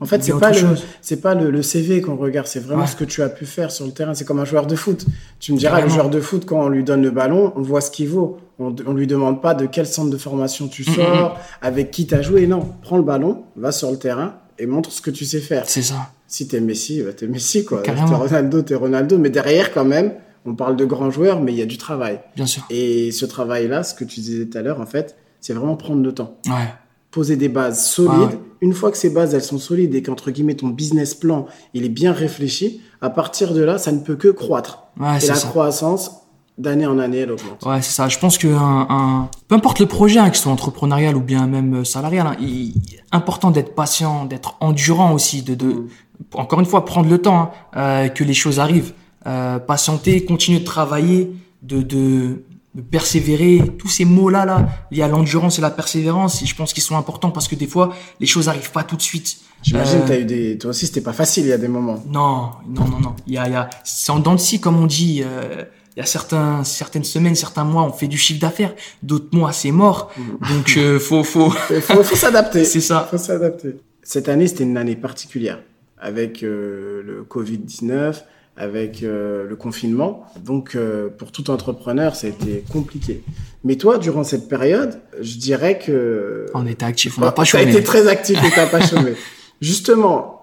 en 0.03 0.05
fait 0.05 0.23
c'est 0.23 0.39
pas 0.39 0.53
le 0.53 0.77
c'est 1.01 1.23
pas 1.23 1.35
le, 1.35 1.51
le 1.51 1.63
CV 1.63 2.03
qu'on 2.03 2.17
regarde 2.17 2.47
c'est 2.47 2.61
vraiment 2.61 2.87
ce 2.87 2.97
que 2.97 3.05
tu 3.05 3.23
as 3.23 3.31
pu 3.31 3.47
faire 3.47 3.71
sur 3.71 3.87
le 3.87 3.93
terrain 3.93 4.13
c'est 4.13 4.27
comme 4.27 4.41
un 4.41 4.45
joueur 4.45 4.67
de 4.67 4.77
foot 4.77 5.07
tu 5.41 5.55
me 5.55 5.59
diras 5.59 5.81
le 5.81 5.89
joueur 5.89 6.11
de 6.11 6.21
foot 6.21 6.45
quand 6.45 6.61
on 6.61 6.69
lui 6.69 6.85
donne 6.85 7.03
le 7.03 7.11
ballon 7.11 7.55
on 7.57 7.63
voit 7.63 7.81
ce 7.81 7.91
qu'il 7.91 8.09
vaut 8.09 8.39
on, 8.59 8.75
on 8.87 8.93
lui 8.93 9.07
demande 9.07 9.41
pas 9.41 9.55
de 9.55 9.67
quel 9.67 9.87
centre 9.87 10.11
de 10.11 10.17
formation 10.17 10.69
tu 10.69 10.85
sors, 10.85 11.39
avec 11.61 11.91
qui 11.91 12.07
tu 12.07 12.15
as 12.15 12.23
joué. 12.23 12.47
Non, 12.47 12.67
prends 12.83 12.97
le 12.97 13.03
ballon, 13.03 13.45
va 13.57 13.73
sur 13.73 13.91
le 13.91 13.99
terrain 13.99 14.37
et 14.59 14.67
montre 14.67 14.91
ce 14.91 15.03
que 15.03 15.11
tu 15.11 15.25
sais 15.25 15.41
faire. 15.41 15.65
C'est 15.67 15.83
ça. 15.83 16.11
Si 16.27 16.49
t'es 16.49 16.61
Messi, 16.61 17.03
bah 17.03 17.13
t'es 17.13 17.27
Messi 17.27 17.65
quoi. 17.65 17.83
T'es 17.83 17.93
Ronaldo, 17.93 18.63
t'es 18.63 18.75
Ronaldo. 18.75 19.19
Mais 19.19 19.31
derrière 19.31 19.73
quand 19.73 19.85
même, 19.85 20.13
on 20.47 20.55
parle 20.55 20.77
de 20.77 20.85
grands 20.85 21.11
joueurs, 21.11 21.41
mais 21.41 21.53
il 21.53 21.59
y 21.59 21.63
a 21.63 21.67
du 21.67 21.79
travail. 21.79 22.21
Bien 22.37 22.47
sûr. 22.47 22.63
Et 22.71 23.11
ce 23.13 23.27
travail-là, 23.27 23.83
ce 23.83 23.95
que 23.95 24.05
tu 24.05 24.21
disais 24.21 24.47
tout 24.47 24.57
à 24.57 24.63
l'heure, 24.63 24.81
en 24.81 24.87
fait, 24.87 25.17
c'est 25.41 25.53
vraiment 25.53 25.77
prendre 25.77 26.03
le 26.03 26.13
temps. 26.13 26.37
Ouais. 26.47 26.73
Poser 27.11 27.37
des 27.37 27.49
bases 27.49 27.85
solides. 27.85 28.39
Une 28.61 28.73
fois 28.73 28.91
que 28.91 28.97
ces 28.97 29.11
bases, 29.11 29.35
elles 29.35 29.43
sont 29.43 29.59
solides 29.59 29.95
et 29.95 30.03
qu'entre 30.03 30.31
guillemets, 30.31 30.55
ton 30.55 30.69
business 30.69 31.15
plan, 31.15 31.47
il 31.75 31.85
est 31.85 31.91
bien 31.91 32.13
réfléchi, 32.13 32.81
à 33.01 33.11
partir 33.11 33.53
de 33.53 33.63
là, 33.63 33.79
ça 33.79 33.93
ne 33.93 34.01
peut 34.01 34.17
que 34.17 34.29
croître. 34.29 34.85
Ouais, 34.99 35.19
et 35.23 35.27
la 35.27 35.35
ça. 35.35 35.49
croissance, 35.49 36.27
d'année 36.59 36.87
en 36.87 36.99
année, 36.99 37.19
elle 37.19 37.33
augmente. 37.33 37.65
Ouais, 37.65 37.83
c'est 37.83 37.93
ça. 37.93 38.09
Je 38.09 38.19
pense 38.19 38.39
que 38.39 38.49
un, 38.49 38.87
un... 38.89 39.31
peu 39.49 39.55
importe 39.55 39.79
le 39.79 39.87
projet, 39.87 40.19
hein, 40.19 40.31
que 40.31 40.37
ce 40.37 40.45
soit 40.45 40.53
entrepreneurial 40.53 41.17
ou 41.17 41.21
bien 41.21 41.47
même 41.47 41.81
euh, 41.81 41.85
salarial, 41.85 42.27
hein, 42.27 42.37
il 42.41 42.71
est 42.95 43.03
important 43.13 43.51
d'être 43.51 43.75
patient, 43.75 44.25
d'être 44.25 44.57
endurant 44.61 45.13
aussi, 45.13 45.43
de, 45.43 45.55
de 45.55 45.67
mm. 45.67 45.89
encore 46.35 46.61
une 46.61 46.67
fois 46.67 46.85
prendre 46.85 47.09
le 47.09 47.19
temps 47.19 47.41
hein, 47.41 47.51
euh, 47.77 48.09
que 48.09 48.25
les 48.25 48.35
choses 48.35 48.59
arrivent, 48.59 48.93
euh, 49.27 49.59
patienter, 49.59 50.25
continuer 50.25 50.61
de 50.61 50.65
travailler, 50.65 51.33
de, 51.63 51.83
de, 51.83 52.43
de 52.75 52.83
persévérer. 52.83 53.63
Tous 53.79 53.89
ces 53.89 54.05
mots-là, 54.05 54.45
là, 54.45 54.69
il 54.91 54.99
y 54.99 55.03
a 55.03 55.09
l'endurance 55.09 55.59
et 55.59 55.63
la 55.63 55.71
persévérance. 55.71 56.43
Et 56.43 56.47
je 56.47 56.55
pense 56.55 56.73
qu'ils 56.73 56.83
sont 56.83 56.97
importants 56.97 57.31
parce 57.31 57.49
que 57.49 57.55
des 57.55 57.67
fois, 57.67 57.95
les 58.21 58.27
choses 58.27 58.49
arrivent 58.49 58.73
pas 58.73 58.85
tout 58.85 58.97
de 58.97 59.03
suite. 59.03 59.39
J'imagine 59.63 60.01
euh... 60.03 60.07
t'as 60.07 60.19
eu 60.21 60.25
des, 60.25 60.59
toi 60.59 60.71
aussi, 60.71 60.87
c'était 60.87 61.01
pas 61.01 61.13
facile. 61.13 61.45
Il 61.45 61.49
y 61.49 61.53
a 61.53 61.59
des 61.59 61.69
moments. 61.69 62.03
Non, 62.07 62.51
non, 62.69 62.85
non, 62.89 63.01
non. 63.01 63.17
Il 63.27 63.35
y 63.35 63.39
a, 63.39 63.49
il 63.49 63.53
y 63.53 63.57
a, 63.57 63.69
c'est 63.85 64.13
en 64.13 64.19
dents 64.19 64.35
de 64.35 64.41
scie, 64.41 64.61
comme 64.61 64.79
on 64.79 64.87
dit. 64.87 65.23
Euh, 65.25 65.65
il 65.97 66.01
y 66.01 66.03
a 66.03 66.07
certains, 66.07 66.63
certaines 66.63 67.05
semaines, 67.05 67.35
certains 67.35 67.65
mois, 67.65 67.83
on 67.83 67.93
fait 67.93 68.07
du 68.07 68.19
chiffre 68.19 68.39
d'affaires. 68.39 68.75
D'autres 69.03 69.35
mois, 69.35 69.53
c'est 69.53 69.71
mort. 69.71 70.13
Donc, 70.51 70.75
euh, 70.77 70.99
faut, 70.99 71.25
faut, 71.25 71.49
faut, 71.81 72.03
faut 72.03 72.17
s'adapter. 72.17 72.65
C'est 72.73 72.83
ça. 72.83 73.09
Faut 73.11 73.17
s'adapter. 73.17 73.77
Cette 74.03 74.29
année, 74.29 74.47
c'était 74.47 74.65
une 74.65 74.77
année 74.77 74.95
particulière 74.95 75.59
avec 75.99 76.43
euh, 76.43 77.03
le 77.03 77.25
Covid 77.25 77.57
19, 77.59 78.23
avec 78.57 79.03
euh, 79.03 79.47
le 79.47 79.57
confinement. 79.57 80.25
Donc, 80.45 80.75
euh, 80.75 81.09
pour 81.09 81.33
tout 81.33 81.51
entrepreneur, 81.51 82.17
c'était 82.17 82.65
compliqué. 82.73 83.23
Mais 83.65 83.77
toi, 83.77 83.99
durant 83.99 84.25
cette 84.25 84.49
période, 84.49 85.01
je 85.21 85.37
dirais 85.37 85.79
que 85.79 86.47
on 86.55 86.67
était 86.67 86.85
actif, 86.85 87.19
on 87.19 87.23
n'a 87.23 87.33
pas 87.33 87.45
chômé. 87.45 87.65
Tu 87.65 87.71
été 87.71 87.83
très 87.83 88.09
actif 88.09 88.43
et 88.43 88.51
t'as 88.51 88.67
pas 88.67 88.81
chômé. 88.81 89.13
Justement, 89.61 90.37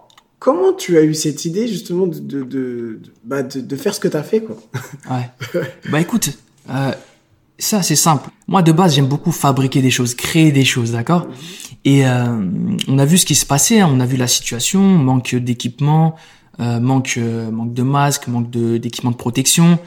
Comment 0.44 0.74
tu 0.74 0.98
as 0.98 1.04
eu 1.04 1.14
cette 1.14 1.46
idée 1.46 1.70
justement 1.70 2.06
de, 2.06 2.20
de, 2.20 2.44
de, 2.44 3.00
bah 3.24 3.44
de, 3.44 3.62
de 3.62 3.76
faire 3.78 3.96
ce 3.96 4.02
que 4.02 4.10
tu 4.10 4.18
as 4.18 4.24
fait 4.24 4.42
quoi 4.42 4.58
Ouais. 5.10 5.62
bah 5.90 6.02
écoute, 6.02 6.38
euh, 6.70 6.92
ça 7.58 7.82
c'est 7.82 7.96
simple. 7.96 8.30
Moi 8.50 8.62
de 8.62 8.74
base 8.74 8.94
j'aime 8.94 9.06
beaucoup 9.06 9.32
fabriquer 9.32 9.82
des 9.82 9.90
choses, 9.90 10.16
créer 10.16 10.52
des 10.52 10.66
choses, 10.66 10.92
d'accord? 10.92 11.30
Et 11.86 12.06
euh, 12.06 12.26
on 12.90 13.00
a 13.00 13.06
vu 13.06 13.18
ce 13.18 13.26
qui 13.26 13.36
se 13.36 13.46
passait, 13.46 13.80
hein. 13.80 13.90
on 13.90 14.02
a 14.02 14.06
vu 14.06 14.18
la 14.18 14.28
situation, 14.28 14.82
manque 14.82 15.34
d'équipement, 15.34 16.16
euh, 16.60 16.80
manque 16.80 17.16
euh, 17.18 17.52
manque 17.52 17.74
de 17.74 17.84
masques, 17.84 18.28
manque 18.28 18.50
de 18.50 18.78
d'équipement 18.78 19.12
de 19.12 19.16
protection 19.16 19.80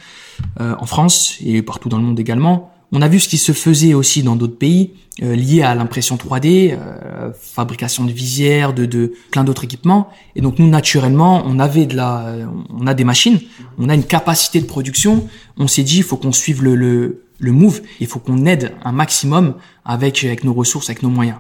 euh, 0.61 0.75
en 0.79 0.87
France 0.87 1.37
et 1.41 1.63
partout 1.63 1.89
dans 1.89 1.99
le 1.99 2.05
monde 2.05 2.21
également. 2.21 2.73
On 2.93 3.03
a 3.03 3.09
vu 3.09 3.19
ce 3.19 3.29
qui 3.29 3.39
se 3.39 3.53
faisait 3.53 3.95
aussi 3.95 4.23
dans 4.23 4.37
d'autres 4.37 4.59
pays 4.59 4.93
euh, 5.23 5.35
liés 5.35 5.63
à 5.63 5.75
l'impression 5.75 6.17
3D, 6.17 6.73
euh, 6.73 7.33
fabrication 7.41 8.05
de 8.05 8.13
visières, 8.13 8.75
de, 8.75 8.87
de 8.87 9.13
plein 9.33 9.43
d'autres 9.43 9.65
équipements. 9.65 10.09
Et 10.37 10.41
donc 10.41 10.59
nous 10.59 10.69
naturellement, 10.69 11.43
on 11.47 11.59
avait 11.59 11.87
de 11.87 11.97
la, 11.97 12.37
on 12.71 12.87
a 12.87 12.95
des 12.95 13.05
machines, 13.05 13.41
on 13.79 13.89
a 13.89 13.95
une 13.95 14.05
capacité 14.05 14.61
de 14.61 14.67
production. 14.67 15.29
On 15.57 15.67
s'est 15.67 15.83
dit, 15.83 15.99
il 15.99 16.03
faut 16.05 16.17
qu'on 16.17 16.33
suive 16.33 16.63
le, 16.63 16.77
le, 16.77 17.25
le 17.39 17.53
move, 17.53 17.83
il 17.99 18.07
faut 18.07 18.21
qu'on 18.21 18.47
aide 18.47 18.73
un 18.85 18.93
maximum 18.93 19.55
avec 19.85 20.23
avec 20.25 20.45
nos 20.45 20.55
ressources, 20.55 20.89
avec 20.89 21.03
nos 21.03 21.11
moyens. 21.11 21.39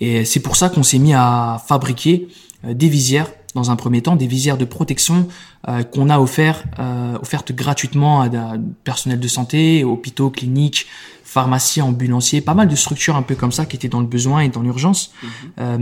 Et 0.00 0.24
c'est 0.24 0.40
pour 0.40 0.56
ça 0.56 0.68
qu'on 0.68 0.82
s'est 0.82 0.98
mis 0.98 1.14
à 1.14 1.62
fabriquer 1.66 2.28
euh, 2.64 2.74
des 2.74 2.88
visières 2.88 3.30
dans 3.56 3.70
un 3.70 3.76
premier 3.76 4.02
temps 4.02 4.14
des 4.14 4.28
visières 4.28 4.58
de 4.58 4.64
protection 4.64 5.26
euh, 5.68 5.82
qu'on 5.82 6.08
a 6.10 6.20
offert, 6.20 6.62
euh, 6.78 7.18
offertes 7.20 7.52
gratuitement 7.52 8.20
à, 8.20 8.26
à 8.26 8.56
personnel 8.84 9.18
de 9.18 9.28
santé, 9.28 9.82
hôpitaux, 9.82 10.30
cliniques, 10.30 10.86
pharmacies, 11.24 11.82
ambulanciers, 11.82 12.40
pas 12.40 12.54
mal 12.54 12.68
de 12.68 12.76
structures 12.76 13.16
un 13.16 13.22
peu 13.22 13.34
comme 13.34 13.52
ça 13.52 13.64
qui 13.66 13.74
étaient 13.76 13.88
dans 13.88 14.00
le 14.00 14.06
besoin 14.06 14.40
et 14.42 14.48
dans 14.48 14.62
l'urgence. 14.62 15.02
-hmm. 15.10 15.26
euh, 15.60 15.78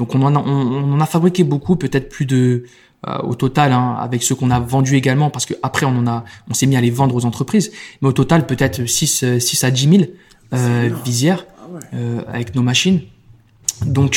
donc 0.00 0.14
on 0.14 0.22
en 0.22 0.32
a, 0.36 0.38
on, 0.38 0.60
on 0.84 0.92
en 0.96 1.00
a 1.00 1.06
fabriqué 1.06 1.42
beaucoup, 1.52 1.74
peut-être 1.84 2.08
plus 2.16 2.26
de 2.26 2.64
au 3.32 3.34
total, 3.34 3.70
hein, 3.72 3.88
avec 4.06 4.22
ceux 4.26 4.34
qu'on 4.38 4.50
a 4.50 4.60
vendus 4.74 4.96
également, 5.02 5.28
parce 5.34 5.44
que 5.48 5.54
après 5.68 5.84
on 5.90 5.96
en 6.02 6.06
a, 6.14 6.24
on 6.50 6.54
s'est 6.54 6.68
mis 6.70 6.78
à 6.80 6.80
les 6.80 6.94
vendre 7.00 7.14
aux 7.18 7.26
entreprises, 7.30 7.68
mais 8.00 8.08
au 8.12 8.16
total 8.22 8.40
peut-être 8.50 8.78
6, 8.86 9.38
6 9.38 9.64
à 9.64 9.70
10 9.70 9.88
000 9.90 10.02
euh, 10.02 10.90
visières 11.04 11.42
ah 11.44 11.66
ouais. 11.74 12.24
avec 12.36 12.54
nos 12.56 12.64
machines. 12.70 13.00
Donc 13.98 14.12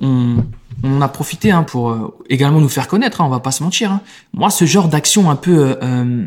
on, 0.00 0.42
on 0.82 1.00
a 1.00 1.08
profité 1.08 1.50
hein, 1.50 1.62
pour 1.62 1.90
euh, 1.90 2.14
également 2.28 2.60
nous 2.60 2.68
faire 2.68 2.88
connaître, 2.88 3.20
hein, 3.20 3.24
on 3.26 3.28
va 3.30 3.40
pas 3.40 3.52
se 3.52 3.62
mentir. 3.62 3.92
Hein. 3.92 4.00
Moi, 4.32 4.50
ce 4.50 4.64
genre 4.64 4.88
d'action 4.88 5.30
un 5.30 5.36
peu, 5.36 5.76
euh, 5.82 6.26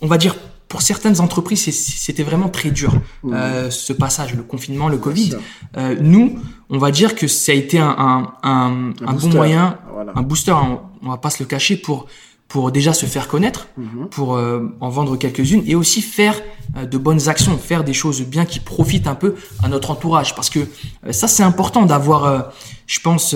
on 0.00 0.06
va 0.06 0.18
dire 0.18 0.36
pour 0.68 0.82
certaines 0.82 1.20
entreprises, 1.22 1.64
c'était 1.74 2.22
vraiment 2.22 2.50
très 2.50 2.70
dur 2.70 2.92
euh, 3.24 3.70
ce 3.70 3.94
passage, 3.94 4.34
le 4.34 4.42
confinement, 4.42 4.90
le 4.90 4.98
Covid. 4.98 5.36
Euh, 5.78 5.96
nous, 5.98 6.38
on 6.68 6.76
va 6.76 6.90
dire 6.90 7.14
que 7.14 7.26
ça 7.26 7.52
a 7.52 7.54
été 7.54 7.78
un, 7.78 7.88
un, 7.98 8.32
un, 8.42 8.92
un 9.06 9.12
bon 9.14 9.28
moyen, 9.30 9.78
Voilà. 9.94 10.12
un 10.14 10.20
booster. 10.22 10.52
hein, 10.52 10.80
on 11.02 11.08
va 11.08 11.16
pas 11.16 11.30
se 11.30 11.42
le 11.42 11.46
cacher 11.48 11.76
pour 11.76 12.06
pour 12.48 12.72
déjà 12.72 12.92
se 12.94 13.04
faire 13.06 13.28
connaître, 13.28 13.68
Mhm. 13.76 14.08
pour 14.10 14.36
euh, 14.36 14.74
en 14.80 14.88
vendre 14.88 15.16
quelques-unes 15.16 15.62
et 15.66 15.74
aussi 15.74 16.00
faire 16.02 16.34
euh, 16.76 16.84
de 16.86 16.98
bonnes 16.98 17.28
actions, 17.28 17.56
faire 17.58 17.84
des 17.84 17.92
choses 17.94 18.20
bien 18.22 18.44
qui 18.44 18.58
profitent 18.60 19.06
un 19.06 19.14
peu 19.14 19.34
à 19.62 19.68
notre 19.68 19.90
entourage. 19.90 20.34
Parce 20.34 20.50
que 20.50 20.60
euh, 20.60 21.12
ça, 21.12 21.28
c'est 21.28 21.42
important 21.42 21.84
d'avoir, 21.86 22.52
je 22.86 23.00
pense, 23.00 23.34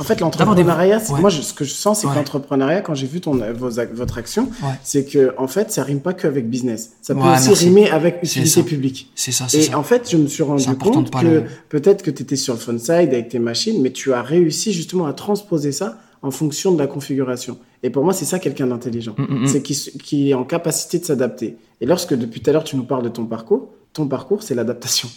En 0.00 0.04
fait, 0.04 0.14
des- 0.14 0.20
l'entrepreneuriat, 0.20 1.00
c'est- 1.00 1.12
Ouais. 1.12 1.20
moi, 1.20 1.28
je- 1.30 1.42
ce 1.42 1.52
que 1.52 1.64
je 1.64 1.72
sens, 1.72 2.00
c'est 2.00 2.06
Ouais. 2.06 2.12
que 2.12 2.18
l'entrepreneuriat, 2.18 2.82
quand 2.82 2.94
j'ai 2.94 3.08
vu 3.08 3.20
ton, 3.20 3.32
vos 3.54 3.70
votre 3.94 4.18
action, 4.18 4.44
Ouais. 4.62 4.68
c'est 4.84 5.04
que, 5.04 5.34
en 5.38 5.48
fait, 5.48 5.72
ça 5.72 5.82
rime 5.82 6.00
pas 6.00 6.12
qu'avec 6.14 6.48
business. 6.48 6.92
Ça 7.02 7.14
peut 7.14 7.20
aussi 7.20 7.48
merci. 7.48 7.64
rimer 7.64 7.90
avec 7.90 8.20
utilité 8.22 8.62
publique. 8.62 9.10
c'est 9.16 9.32
ça, 9.32 9.46
c'est 9.48 9.58
Et 9.58 9.62
ça. 9.62 9.78
en 9.78 9.82
fait, 9.82 10.08
je 10.10 10.16
me 10.16 10.28
suis 10.28 10.44
rendu 10.44 10.66
compte 10.76 11.10
que 11.10 11.24
le- 11.24 11.44
peut-être 11.68 12.02
que 12.02 12.10
tu 12.12 12.22
étais 12.22 12.36
sur 12.36 12.54
le 12.54 12.60
fun 12.60 12.78
side 12.78 12.90
avec 13.12 13.28
tes 13.28 13.40
machines, 13.40 13.82
mais 13.82 13.90
tu 13.90 14.12
as 14.12 14.22
réussi 14.22 14.72
justement 14.72 15.06
à 15.06 15.12
transposer 15.12 15.72
ça 15.72 15.98
en 16.22 16.30
fonction 16.30 16.72
de 16.72 16.78
la 16.78 16.86
configuration. 16.86 17.58
Et 17.82 17.90
pour 17.90 18.04
moi, 18.04 18.12
c'est 18.12 18.24
ça 18.24 18.38
quelqu'un 18.38 18.66
d'intelligent. 18.66 19.14
Mm, 19.16 19.22
mm, 19.22 19.42
mm. 19.42 19.46
C'est 19.46 19.62
qui, 19.62 20.30
est 20.30 20.34
en 20.34 20.44
capacité 20.44 20.98
de 20.98 21.04
s'adapter. 21.04 21.56
Et 21.80 21.86
lorsque 21.86 22.14
depuis 22.14 22.40
tout 22.40 22.50
à 22.50 22.52
l'heure 22.52 22.64
tu 22.64 22.76
nous 22.76 22.84
parles 22.84 23.04
de 23.04 23.08
ton 23.08 23.24
parcours, 23.24 23.70
ton 23.94 24.06
parcours, 24.06 24.42
c'est 24.42 24.54
l'adaptation. 24.54 25.08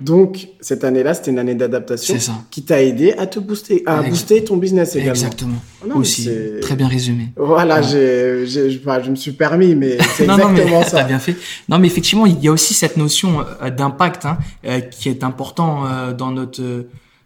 Donc, 0.00 0.48
cette 0.60 0.84
année-là, 0.84 1.14
c'était 1.14 1.30
une 1.32 1.38
année 1.38 1.54
d'adaptation 1.54 2.16
qui 2.50 2.62
t'a 2.62 2.82
aidé 2.82 3.12
à 3.12 3.26
te 3.26 3.38
booster, 3.38 3.82
à 3.86 4.02
booster 4.02 4.44
ton 4.44 4.56
business 4.56 4.94
également. 4.94 5.10
Exactement. 5.10 5.56
Non, 5.86 5.96
mais 5.96 6.00
aussi, 6.00 6.30
très 6.62 6.76
bien 6.76 6.88
résumé. 6.88 7.30
Voilà, 7.36 7.80
Ouais. 7.80 8.46
je, 8.46 8.78
bah, 8.78 9.02
je 9.02 9.10
me 9.10 9.16
suis 9.16 9.32
permis, 9.32 9.74
mais 9.74 9.98
c'est 10.16 10.26
non, 10.26 10.34
exactement 10.36 10.78
mais 10.78 10.84
ça. 10.84 10.98
t'as 10.98 11.04
bien 11.04 11.18
fait. 11.18 11.36
Non, 11.68 11.78
mais 11.78 11.86
effectivement, 11.88 12.24
il 12.24 12.42
y 12.42 12.48
a 12.48 12.52
aussi 12.52 12.72
cette 12.72 12.96
notion 12.96 13.40
euh, 13.40 13.70
d'impact 13.70 14.24
hein, 14.24 14.38
euh, 14.64 14.80
qui 14.80 15.08
est 15.08 15.22
important 15.24 15.84
euh, 15.84 16.12
dans 16.12 16.30
notre 16.30 16.62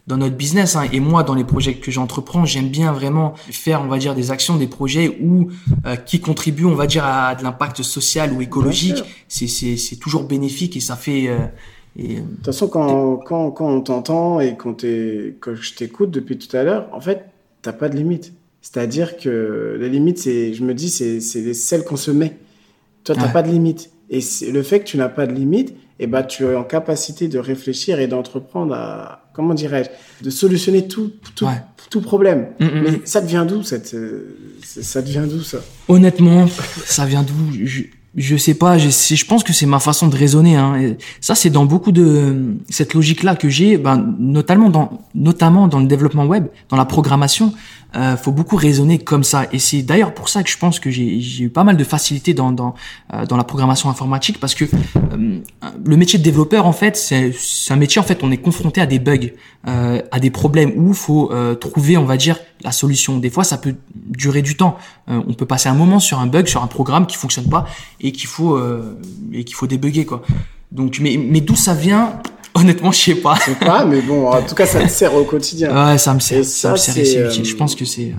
dans 0.08 0.16
notre 0.16 0.34
business. 0.36 0.74
Hein. 0.74 0.86
Et 0.92 1.00
moi, 1.00 1.22
dans 1.22 1.34
les 1.34 1.44
projets 1.44 1.74
que 1.74 1.90
j'entreprends, 1.90 2.44
j'aime 2.44 2.68
bien 2.68 2.92
vraiment 2.92 3.34
faire, 3.50 3.82
on 3.82 3.88
va 3.88 3.98
dire, 3.98 4.14
des 4.14 4.30
actions, 4.30 4.56
des 4.56 4.66
projets 4.66 5.18
où 5.22 5.48
euh, 5.86 5.96
qui 5.96 6.20
contribuent, 6.20 6.64
on 6.64 6.74
va 6.74 6.86
dire, 6.86 7.04
à 7.04 7.34
de 7.34 7.44
l'impact 7.44 7.82
social 7.82 8.32
ou 8.32 8.40
écologique. 8.42 9.04
C'est 9.28 9.46
c'est 9.46 9.76
c'est 9.76 9.96
toujours 9.96 10.24
bénéfique 10.24 10.76
et 10.76 10.80
ça 10.80 10.96
fait. 10.96 11.28
euh, 11.28 11.38
et, 11.96 12.16
euh, 12.16 12.20
De 12.20 12.36
toute 12.36 12.46
façon, 12.46 12.68
quand, 12.68 13.16
quand, 13.18 13.50
quand 13.50 13.68
on 13.70 13.80
t'entend 13.80 14.40
et 14.40 14.56
quand, 14.56 14.74
t'es- 14.74 15.36
quand 15.40 15.54
je 15.54 15.74
t'écoute 15.74 16.10
depuis 16.10 16.38
tout 16.38 16.56
à 16.56 16.62
l'heure, 16.62 16.88
en 16.92 17.00
fait, 17.00 17.24
t'as 17.62 17.72
pas 17.72 17.88
de 17.88 17.96
limite. 17.96 18.32
C'est-à-dire 18.62 19.16
que 19.16 19.76
la 19.80 19.88
limite, 19.88 20.18
c'est, 20.18 20.52
je 20.54 20.62
me 20.64 20.74
dis, 20.74 20.90
c'est, 20.90 21.20
c'est 21.20 21.54
celle 21.54 21.84
qu'on 21.84 21.96
se 21.96 22.10
met. 22.10 22.36
Toi, 23.04 23.14
t'as 23.14 23.26
Ouais. 23.26 23.32
pas 23.32 23.42
de 23.42 23.50
limite. 23.50 23.90
Et 24.10 24.20
c'est 24.20 24.50
le 24.52 24.62
fait 24.62 24.80
que 24.80 24.84
tu 24.84 24.96
n'as 24.96 25.08
pas 25.08 25.26
de 25.26 25.32
limite, 25.32 25.74
eh 26.00 26.06
ben, 26.06 26.22
tu 26.22 26.44
es 26.44 26.54
en 26.54 26.64
capacité 26.64 27.28
de 27.28 27.38
réfléchir 27.38 27.98
et 28.00 28.06
d'entreprendre 28.06 28.74
à, 28.74 29.22
comment 29.32 29.54
dirais-je, 29.54 29.90
de 30.24 30.30
solutionner 30.30 30.86
tout, 30.88 31.12
tout, 31.34 31.44
Ouais. 31.46 31.60
tout 31.90 32.00
problème. 32.00 32.48
hum, 32.60 32.68
hum, 32.68 32.80
Mais 32.82 32.88
hum. 32.90 33.00
ça 33.04 33.20
devient 33.20 33.44
d'où, 33.48 33.62
cette, 33.62 33.94
euh, 33.94 34.36
ça 34.64 35.02
devient 35.02 35.24
d'où, 35.28 35.40
ça? 35.42 35.58
Honnêtement, 35.88 36.46
ça 36.84 37.04
vient 37.06 37.22
d'où? 37.22 37.34
Je, 37.64 37.82
je 38.16 38.36
sais 38.36 38.54
pas. 38.54 38.78
Je, 38.78 38.88
je 38.90 39.24
pense 39.26 39.44
que 39.44 39.52
c'est 39.52 39.66
ma 39.66 39.78
façon 39.80 40.08
de 40.08 40.16
raisonner. 40.16 40.56
Hein. 40.56 40.76
Et 40.80 40.96
ça, 41.20 41.34
c'est 41.34 41.50
dans 41.50 41.66
beaucoup 41.66 41.92
de 41.92 42.54
cette 42.68 42.94
logique-là 42.94 43.36
que 43.36 43.48
j'ai, 43.48 43.76
ben, 43.76 44.14
notamment 44.18 44.70
dans 44.70 45.02
notamment 45.14 45.68
dans 45.68 45.78
le 45.80 45.86
développement 45.86 46.26
web, 46.26 46.46
dans 46.68 46.76
la 46.76 46.84
programmation. 46.84 47.52
Euh, 47.96 48.18
faut 48.18 48.32
beaucoup 48.32 48.56
raisonner 48.56 48.98
comme 48.98 49.24
ça. 49.24 49.46
Et 49.50 49.58
c'est 49.58 49.82
d'ailleurs 49.82 50.12
pour 50.12 50.28
ça 50.28 50.42
que 50.42 50.50
je 50.50 50.58
pense 50.58 50.78
que 50.78 50.90
j'ai 50.90 51.42
eu 51.42 51.48
pas 51.48 51.64
mal 51.64 51.76
de 51.76 51.84
facilité 51.84 52.34
dans 52.34 52.52
dans 52.52 52.74
euh, 53.14 53.24
dans 53.24 53.38
la 53.38 53.44
programmation 53.44 53.88
informatique 53.88 54.38
parce 54.40 54.54
que 54.54 54.66
euh, 54.66 55.38
le 55.84 55.96
métier 55.96 56.18
de 56.18 56.24
développeur 56.24 56.66
en 56.66 56.72
fait 56.72 56.96
c'est 56.96 57.32
un 57.70 57.76
métier 57.76 57.98
en 57.98 58.04
fait 58.04 58.22
on 58.22 58.30
est 58.30 58.36
confronté 58.36 58.82
à 58.82 58.86
des 58.86 58.98
bugs, 58.98 59.32
euh, 59.66 60.02
à 60.10 60.20
des 60.20 60.30
problèmes 60.30 60.72
où 60.76 60.92
faut 60.92 61.32
euh, 61.32 61.54
trouver 61.54 61.96
on 61.96 62.04
va 62.04 62.18
dire 62.18 62.38
la 62.62 62.72
solution. 62.72 63.16
Des 63.16 63.30
fois 63.30 63.42
ça 63.42 63.56
peut 63.56 63.74
durer 63.94 64.42
du 64.42 64.54
temps. 64.54 64.76
Euh, 65.08 65.22
on 65.26 65.32
peut 65.32 65.46
passer 65.46 65.70
un 65.70 65.74
moment 65.74 65.98
sur 65.98 66.18
un 66.18 66.26
bug, 66.26 66.46
sur 66.46 66.62
un 66.62 66.66
programme 66.66 67.06
qui 67.06 67.16
fonctionne 67.16 67.48
pas 67.48 67.66
et 68.02 68.12
qu'il 68.12 68.28
faut 68.28 68.60
et 69.32 69.44
qu'il 69.44 69.56
faut 69.56 69.66
débugger 69.66 70.04
quoi. 70.04 70.22
Donc 70.72 70.98
mais 71.00 71.16
mais 71.16 71.40
d'où 71.40 71.56
ça 71.56 71.72
vient 71.72 72.20
Honnêtement 72.58 72.92
je 72.92 73.00
sais 73.00 73.14
pas. 73.14 73.34
Je 73.36 73.52
sais 73.52 73.58
pas, 73.58 73.84
mais 73.84 74.00
bon, 74.02 74.26
en 74.26 74.42
tout 74.42 74.54
cas, 74.54 74.66
ça 74.66 74.82
te 74.82 74.88
sert 74.88 75.14
au 75.14 75.24
quotidien. 75.24 75.90
Ouais 75.90 75.98
ça 75.98 76.14
me 76.14 76.20
sert 76.20 76.38
Et 76.38 76.44
ça, 76.44 76.68
ça, 76.68 76.72
me 76.72 76.76
sert 76.76 76.94
c'est, 76.94 77.00
et 77.00 77.04
c'est 77.04 77.18
euh, 77.18 77.28
utile. 77.28 77.44
Je 77.44 77.56
pense 77.56 77.74
que 77.74 77.84
c'est 77.84 78.06
ouais. 78.06 78.14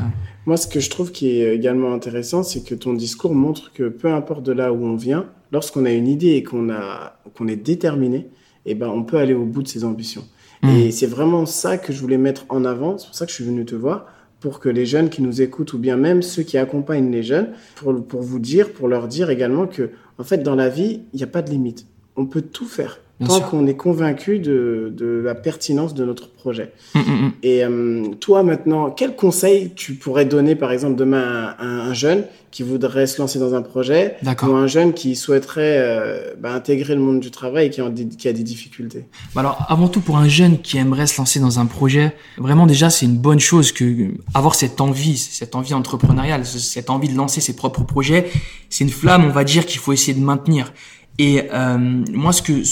Moi, 0.46 0.58
ce 0.58 0.68
que 0.68 0.80
je 0.80 0.90
trouve 0.90 1.12
qui 1.12 1.30
est 1.30 1.54
également 1.54 1.94
intéressant, 1.94 2.44
c'est 2.44 2.64
que 2.64 2.74
ton 2.74 2.94
discours 2.94 3.36
montre 3.36 3.72
que 3.74 3.90
peu 3.90 4.12
importe 4.12 4.44
de 4.44 4.52
là 4.52 4.74
où 4.74 4.84
on 4.84 4.96
vient, 4.96 5.26
lorsqu'on 5.52 5.86
a 5.86 5.92
une 5.92 6.08
idée 6.08 6.32
et 6.32 6.44
qu'on 6.44 6.70
a 6.70 7.20
qu'on 7.36 7.48
est 7.48 7.56
déterminé, 7.56 8.30
eh 8.66 8.76
ben 8.76 8.88
on 8.88 9.04
peut 9.04 9.18
aller 9.18 9.34
au 9.34 9.46
bout 9.46 9.64
de 9.64 9.68
ses 9.68 9.84
ambitions. 9.84 10.24
Mm. 10.64 10.70
Et 10.70 10.92
c'est 10.92 11.08
vraiment 11.08 11.46
ça 11.46 11.78
que 11.78 11.94
je 11.94 12.00
voulais 12.00 12.18
mettre 12.18 12.46
en 12.50 12.66
avant. 12.66 12.98
C'est 12.98 13.08
pour 13.08 13.16
ça 13.16 13.26
que 13.26 13.32
je 13.32 13.36
suis 13.36 13.46
venu 13.46 13.66
te 13.66 13.76
voir 13.76 14.06
pour 14.40 14.60
que 14.60 14.70
les 14.70 14.86
jeunes 14.86 15.10
qui 15.10 15.22
nous 15.22 15.42
écoutent 15.42 15.74
ou 15.74 15.78
bien 15.78 15.98
même 15.98 16.22
ceux 16.22 16.44
qui 16.44 16.58
accompagnent 16.58 17.12
les 17.12 17.24
jeunes, 17.24 17.50
pour, 17.76 18.06
pour 18.06 18.22
vous 18.22 18.40
dire, 18.40 18.72
pour 18.72 18.88
leur 18.88 19.08
dire 19.08 19.30
également 19.30 19.68
que 19.68 19.92
en 20.18 20.24
fait 20.24 20.38
dans 20.40 20.56
la 20.56 20.70
vie, 20.70 21.02
il 21.14 21.18
n'y 21.18 21.24
a 21.24 21.28
pas 21.28 21.42
de 21.42 21.50
limite. 21.50 21.86
On 22.16 22.26
peut 22.26 22.42
tout 22.42 22.66
faire 22.66 23.00
Bien 23.20 23.28
tant 23.28 23.42
qu'on 23.42 23.68
est 23.68 23.76
convaincu 23.76 24.40
de, 24.40 24.94
de 24.96 25.22
la 25.26 25.36
pertinence 25.36 25.94
de 25.94 26.06
notre 26.06 26.30
projet. 26.32 26.72
Hum, 26.96 27.02
hum, 27.06 27.24
hum. 27.26 27.32
Et 27.44 27.66
euh, 27.66 28.08
toi 28.20 28.44
maintenant, 28.44 28.92
quel 28.92 29.16
conseil 29.16 29.72
tu 29.76 29.96
pourrais 29.96 30.24
donner 30.26 30.56
par 30.56 30.72
exemple 30.72 30.96
demain 30.96 31.54
à 31.58 31.66
un, 31.66 31.80
un 31.90 31.94
jeune 31.94 32.24
qui 32.52 32.64
voudrait 32.64 33.06
se 33.08 33.22
lancer 33.22 33.38
dans 33.38 33.54
un 33.54 33.62
projet 33.62 34.16
ou 34.48 34.56
un 34.56 34.66
jeune 34.68 34.94
qui 34.94 35.16
souhaiterait 35.18 35.78
euh, 35.80 36.34
bah, 36.40 36.52
intégrer 36.54 36.96
le 36.96 37.02
monde 37.02 37.20
du 37.20 37.30
travail 37.30 37.68
et 37.68 37.70
qui, 37.70 37.82
en- 37.82 37.94
qui 37.94 38.28
a 38.28 38.34
des 38.34 38.42
difficultés? 38.42 39.06
Bah 39.36 39.42
Alors, 39.42 39.66
avant 39.70 39.88
tout, 39.90 40.00
pour 40.00 40.18
un 40.18 40.28
jeune 40.30 40.58
qui 40.58 40.78
aimerait 40.78 41.06
se 41.06 41.18
lancer 41.20 41.40
dans 41.40 41.60
un 41.60 41.66
projet, 41.68 42.16
vraiment 42.38 42.66
déjà, 42.66 42.90
c'est 42.90 43.06
une 43.06 43.18
bonne 43.18 43.40
chose 43.40 43.72
que 43.72 44.08
avoir 44.34 44.56
cette 44.56 44.82
envie, 44.82 45.18
cette 45.18 45.56
envie 45.56 45.74
entrepreneuriale, 45.76 46.46
ce- 46.46 46.58
cette 46.58 46.90
envie 46.90 47.10
de 47.10 47.16
lancer 47.18 47.40
ses 47.42 47.56
propres 47.56 47.84
projets, 47.84 48.30
c'est 48.70 48.84
une 48.84 48.90
flamme, 48.90 49.26
on 49.26 49.30
va 49.32 49.44
dire, 49.44 49.66
qu'il 49.66 49.80
faut 49.80 49.92
essayer 49.94 50.14
de 50.18 50.24
maintenir. 50.24 50.74
Et 51.20 51.44
euh, 51.54 51.78
moi, 52.14 52.32
ce 52.32 52.42
que 52.42 52.64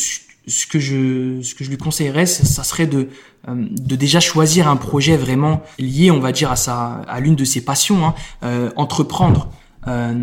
ce 0.48 0.66
que 0.66 0.80
je 0.80 1.42
ce 1.42 1.54
que 1.54 1.64
je 1.64 1.70
lui 1.70 1.78
conseillerais, 1.78 2.26
ça 2.26 2.64
serait 2.64 2.88
de 2.88 3.10
euh, 3.48 3.56
de 3.70 3.96
déjà 3.96 4.20
choisir 4.20 4.68
un 4.68 4.78
projet 4.78 5.18
vraiment 5.18 5.62
lié, 5.78 6.10
on 6.10 6.20
va 6.20 6.32
dire, 6.32 6.52
à 6.52 6.56
sa 6.56 7.02
à 7.08 7.20
l'une 7.20 7.36
de 7.36 7.46
ses 7.46 7.62
passions, 7.64 8.06
hein, 8.06 8.16
euh, 8.44 8.72
entreprendre. 8.76 9.50
Euh, 9.88 10.14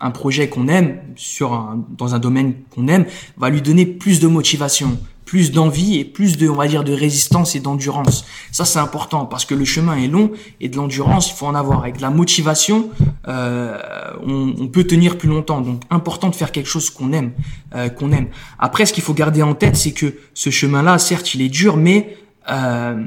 un 0.00 0.10
projet 0.10 0.48
qu'on 0.48 0.66
aime 0.66 0.98
sur 1.14 1.52
un, 1.52 1.86
dans 1.96 2.16
un 2.16 2.18
domaine 2.18 2.54
qu'on 2.74 2.88
aime 2.88 3.04
va 3.36 3.48
lui 3.48 3.62
donner 3.62 3.86
plus 3.86 4.18
de 4.18 4.26
motivation, 4.26 4.98
plus 5.32 5.50
d'envie 5.50 5.96
et 5.98 6.04
plus 6.04 6.36
de, 6.36 6.46
on 6.46 6.56
va 6.56 6.68
dire, 6.68 6.84
de 6.84 6.92
résistance 6.92 7.56
et 7.56 7.60
d'endurance. 7.60 8.26
Ça, 8.50 8.66
c'est 8.66 8.78
important 8.78 9.24
parce 9.24 9.46
que 9.46 9.54
le 9.54 9.64
chemin 9.64 9.96
est 9.96 10.06
long 10.06 10.30
et 10.60 10.68
de 10.68 10.76
l'endurance, 10.76 11.30
il 11.30 11.34
faut 11.34 11.46
en 11.46 11.54
avoir. 11.54 11.78
Avec 11.80 11.96
de 11.96 12.02
la 12.02 12.10
motivation, 12.10 12.90
euh, 13.28 13.78
on, 14.26 14.54
on 14.60 14.68
peut 14.68 14.84
tenir 14.84 15.16
plus 15.16 15.30
longtemps. 15.30 15.62
Donc, 15.62 15.84
important 15.88 16.28
de 16.28 16.34
faire 16.34 16.52
quelque 16.52 16.68
chose 16.68 16.90
qu'on 16.90 17.14
aime, 17.14 17.32
euh, 17.74 17.88
qu'on 17.88 18.12
aime. 18.12 18.26
Après, 18.58 18.84
ce 18.84 18.92
qu'il 18.92 19.02
faut 19.02 19.14
garder 19.14 19.42
en 19.42 19.54
tête, 19.54 19.74
c'est 19.74 19.92
que 19.92 20.16
ce 20.34 20.50
chemin-là, 20.50 20.98
certes, 20.98 21.34
il 21.34 21.40
est 21.40 21.48
dur, 21.48 21.78
mais 21.78 22.18
euh, 22.50 23.02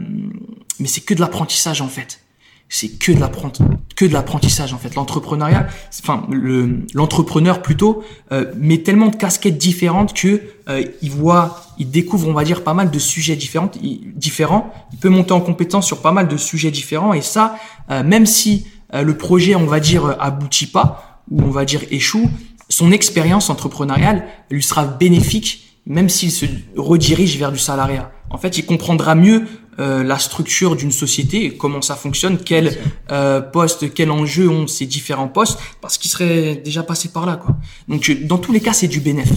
mais 0.80 0.88
c'est 0.88 1.02
que 1.02 1.14
de 1.14 1.20
l'apprentissage 1.20 1.80
en 1.82 1.88
fait 1.88 2.25
c'est 2.70 2.90
que 2.90 3.12
de 3.12 3.20
l'apprenti- 3.20 3.64
que 3.96 4.06
de 4.06 4.14
l'apprentissage 4.14 4.74
en 4.74 4.78
fait. 4.78 4.96
L'entrepreneuriat 4.96 5.68
enfin 6.02 6.26
le 6.30 6.86
l'entrepreneur 6.94 7.62
plutôt 7.62 8.04
euh, 8.32 8.52
met 8.58 8.80
tellement 8.80 9.08
de 9.08 9.16
casquettes 9.16 9.58
différentes 9.58 10.14
que 10.14 10.42
euh, 10.70 10.84
il 11.02 11.12
voit 11.12 11.62
il 11.78 11.90
découvre 11.90 12.28
on 12.28 12.34
va 12.34 12.44
dire 12.44 12.64
pas 12.64 12.74
mal 12.74 12.90
de 12.92 13.00
sujets 13.00 13.36
différents 13.36 13.72
il, 13.82 14.14
différents. 14.16 14.74
Il 14.94 15.00
peut 15.00 15.10
monter 15.10 15.34
en 15.34 15.42
compétence 15.42 15.86
sur 15.86 16.02
pas 16.02 16.12
mal 16.12 16.28
de 16.28 16.38
sujets 16.38 16.72
différents. 16.72 17.14
Et 17.14 17.22
ça 17.22 17.56
euh, 17.92 18.04
même 18.04 18.26
si 18.26 18.68
euh, 18.94 19.04
le 19.04 19.16
projet 19.16 19.56
on 19.56 19.66
va 19.66 19.80
dire 19.80 20.06
euh, 20.06 20.14
aboutit 20.20 20.68
pas 20.68 21.22
ou 21.30 21.42
on 21.44 21.52
va 21.52 21.66
dire 21.66 21.82
échoue 21.92 22.30
son 22.70 22.92
expérience 22.92 23.50
entrepreneuriale 23.52 24.26
lui 24.50 24.64
sera 24.64 24.86
bénéfique 24.86 25.66
même 25.86 26.10
s'il 26.10 26.32
se 26.32 26.46
redirige 26.76 27.38
vers 27.38 27.52
du 27.52 27.60
salariat. 27.60 28.12
En 28.30 28.38
fait, 28.38 28.58
il 28.58 28.66
comprendra 28.66 29.14
mieux 29.16 29.46
euh, 29.80 30.04
la 30.04 30.18
structure 30.20 30.76
d'une 30.76 30.92
société 30.92 31.56
comment 31.58 31.82
ça 31.82 31.96
fonctionne, 31.96 32.38
quel 32.38 32.78
euh, 33.12 33.42
poste, 33.42 33.94
quel 33.94 34.10
enjeu 34.12 34.48
ont 34.50 34.68
ces 34.68 34.86
différents 34.86 35.28
postes, 35.28 35.60
parce 35.82 35.98
qu'il 35.98 36.10
serait 36.10 36.56
déjà 36.64 36.84
passé 36.84 37.10
par 37.10 37.26
là. 37.26 37.36
Quoi. 37.36 37.56
Donc, 37.88 38.10
euh, 38.10 38.16
dans 38.24 38.38
tous 38.38 38.54
les 38.54 38.62
cas, 38.62 38.74
c'est 38.74 38.88
du 38.88 39.00
bénéf. 39.02 39.30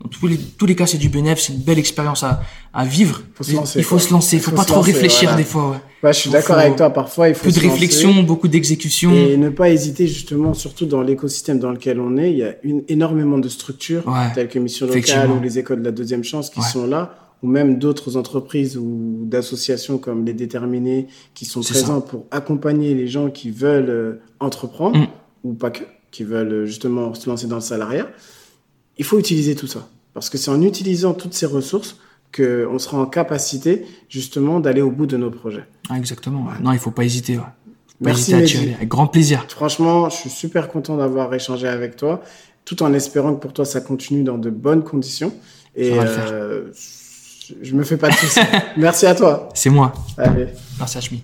Dans 0.00 0.08
tous 0.08 0.26
les, 0.26 0.36
tous 0.36 0.66
les 0.66 0.74
cas, 0.74 0.86
c'est 0.86 0.98
du 0.98 1.08
bénéf, 1.08 1.38
c'est 1.38 1.52
une 1.52 1.60
belle 1.60 1.78
expérience 1.78 2.24
à, 2.24 2.42
à 2.74 2.84
vivre. 2.84 3.22
Faut 3.34 3.44
se 3.44 3.52
lancer, 3.54 3.78
il 3.78 3.84
faut 3.84 3.96
quoi. 3.96 4.04
se 4.04 4.12
lancer, 4.12 4.36
il 4.36 4.42
faut, 4.42 4.50
Faut 4.50 4.56
pas 4.56 4.64
trop 4.64 4.76
lancer, 4.78 4.92
réfléchir 4.92 5.28
voilà. 5.28 5.36
des 5.36 5.44
fois. 5.44 5.70
Ouais. 5.70 5.76
Ouais, 6.02 6.12
je 6.12 6.18
suis 6.18 6.30
d'accord 6.30 6.58
avec 6.58 6.74
toi. 6.74 6.90
Parfois, 6.90 7.28
il 7.28 7.36
faut 7.36 7.44
Peu 7.44 7.50
de 7.52 7.56
lancer 7.56 7.68
réflexion, 7.68 8.22
beaucoup 8.24 8.48
d'exécution. 8.48 9.12
et 9.14 9.36
ne 9.36 9.48
pas 9.50 9.70
hésiter 9.70 10.08
justement, 10.08 10.54
surtout 10.54 10.86
dans 10.86 11.02
l'écosystème 11.02 11.60
dans 11.60 11.70
lequel 11.70 12.00
on 12.00 12.16
est. 12.16 12.32
Il 12.32 12.38
y 12.38 12.42
a 12.42 12.54
une, 12.64 12.82
énormément 12.88 13.38
de 13.38 13.48
structures 13.48 14.02
Ouais. 14.08 14.32
telles 14.34 14.48
que 14.48 14.58
Mission 14.58 14.86
Locale 14.88 15.30
ou 15.30 15.40
les 15.40 15.60
écoles 15.60 15.78
de 15.80 15.84
la 15.84 15.92
deuxième 15.92 16.24
chance 16.24 16.50
qui 16.50 16.58
Ouais. 16.58 16.66
sont 16.66 16.86
là, 16.88 17.21
ou 17.42 17.48
même 17.48 17.78
d'autres 17.78 18.16
entreprises 18.16 18.76
ou 18.76 19.22
d'associations 19.24 19.98
comme 19.98 20.24
les 20.24 20.32
Déterminés 20.32 21.08
qui 21.34 21.44
sont 21.44 21.60
présents 21.60 22.00
pour 22.00 22.26
accompagner 22.30 22.94
les 22.94 23.08
gens 23.08 23.30
qui 23.30 23.50
veulent 23.50 23.90
euh, 23.90 24.20
entreprendre 24.40 24.98
Mm. 24.98 25.06
ou 25.44 25.54
pas 25.54 25.70
que. 25.70 25.84
qui 26.10 26.24
veulent 26.24 26.66
justement 26.66 27.14
se 27.14 27.28
lancer 27.28 27.46
dans 27.46 27.56
le 27.56 27.62
salariat, 27.62 28.06
il 28.98 29.04
faut 29.04 29.18
utiliser 29.18 29.54
tout 29.54 29.66
ça. 29.66 29.88
Parce 30.14 30.28
que 30.28 30.36
c'est 30.36 30.50
en 30.50 30.60
utilisant 30.60 31.14
toutes 31.14 31.32
ces 31.34 31.46
ressources 31.46 31.96
qu'on 32.34 32.78
sera 32.78 32.98
en 32.98 33.06
capacité 33.06 33.86
justement 34.08 34.60
d'aller 34.60 34.82
au 34.82 34.90
bout 34.90 35.06
de 35.06 35.16
nos 35.16 35.30
projets. 35.30 35.64
Ah, 35.88 35.98
exactement. 35.98 36.46
Non, 36.62 36.72
il 36.72 36.78
faut 36.78 36.90
pas 36.90 37.04
hésiter. 37.04 37.36
Pas 37.36 37.54
Merci, 38.00 38.34
hésiter 38.34 38.74
Avec 38.74 38.88
grand 38.88 39.06
plaisir. 39.06 39.44
Franchement, 39.48 40.10
je 40.10 40.16
suis 40.16 40.30
super 40.30 40.68
content 40.68 40.96
d'avoir 40.96 41.32
échangé 41.34 41.68
avec 41.68 41.96
toi, 41.96 42.22
tout 42.64 42.82
en 42.82 42.92
espérant 42.92 43.34
que 43.34 43.40
pour 43.40 43.52
toi, 43.52 43.64
ça 43.64 43.80
continue 43.80 44.22
dans 44.22 44.38
de 44.38 44.50
bonnes 44.50 44.82
conditions. 44.82 45.32
Et 45.76 45.92
euh, 45.94 46.70
je 47.62 47.74
me 47.74 47.84
fais 47.84 47.96
pas 47.96 48.10
de 48.10 48.14
soucis. 48.14 48.40
Merci 48.76 49.06
à 49.06 49.14
toi. 49.14 49.48
C'est 49.54 49.70
moi. 49.70 49.92
Allez. 50.16 50.48
Merci 50.78 50.98
Hachmi. 50.98 51.22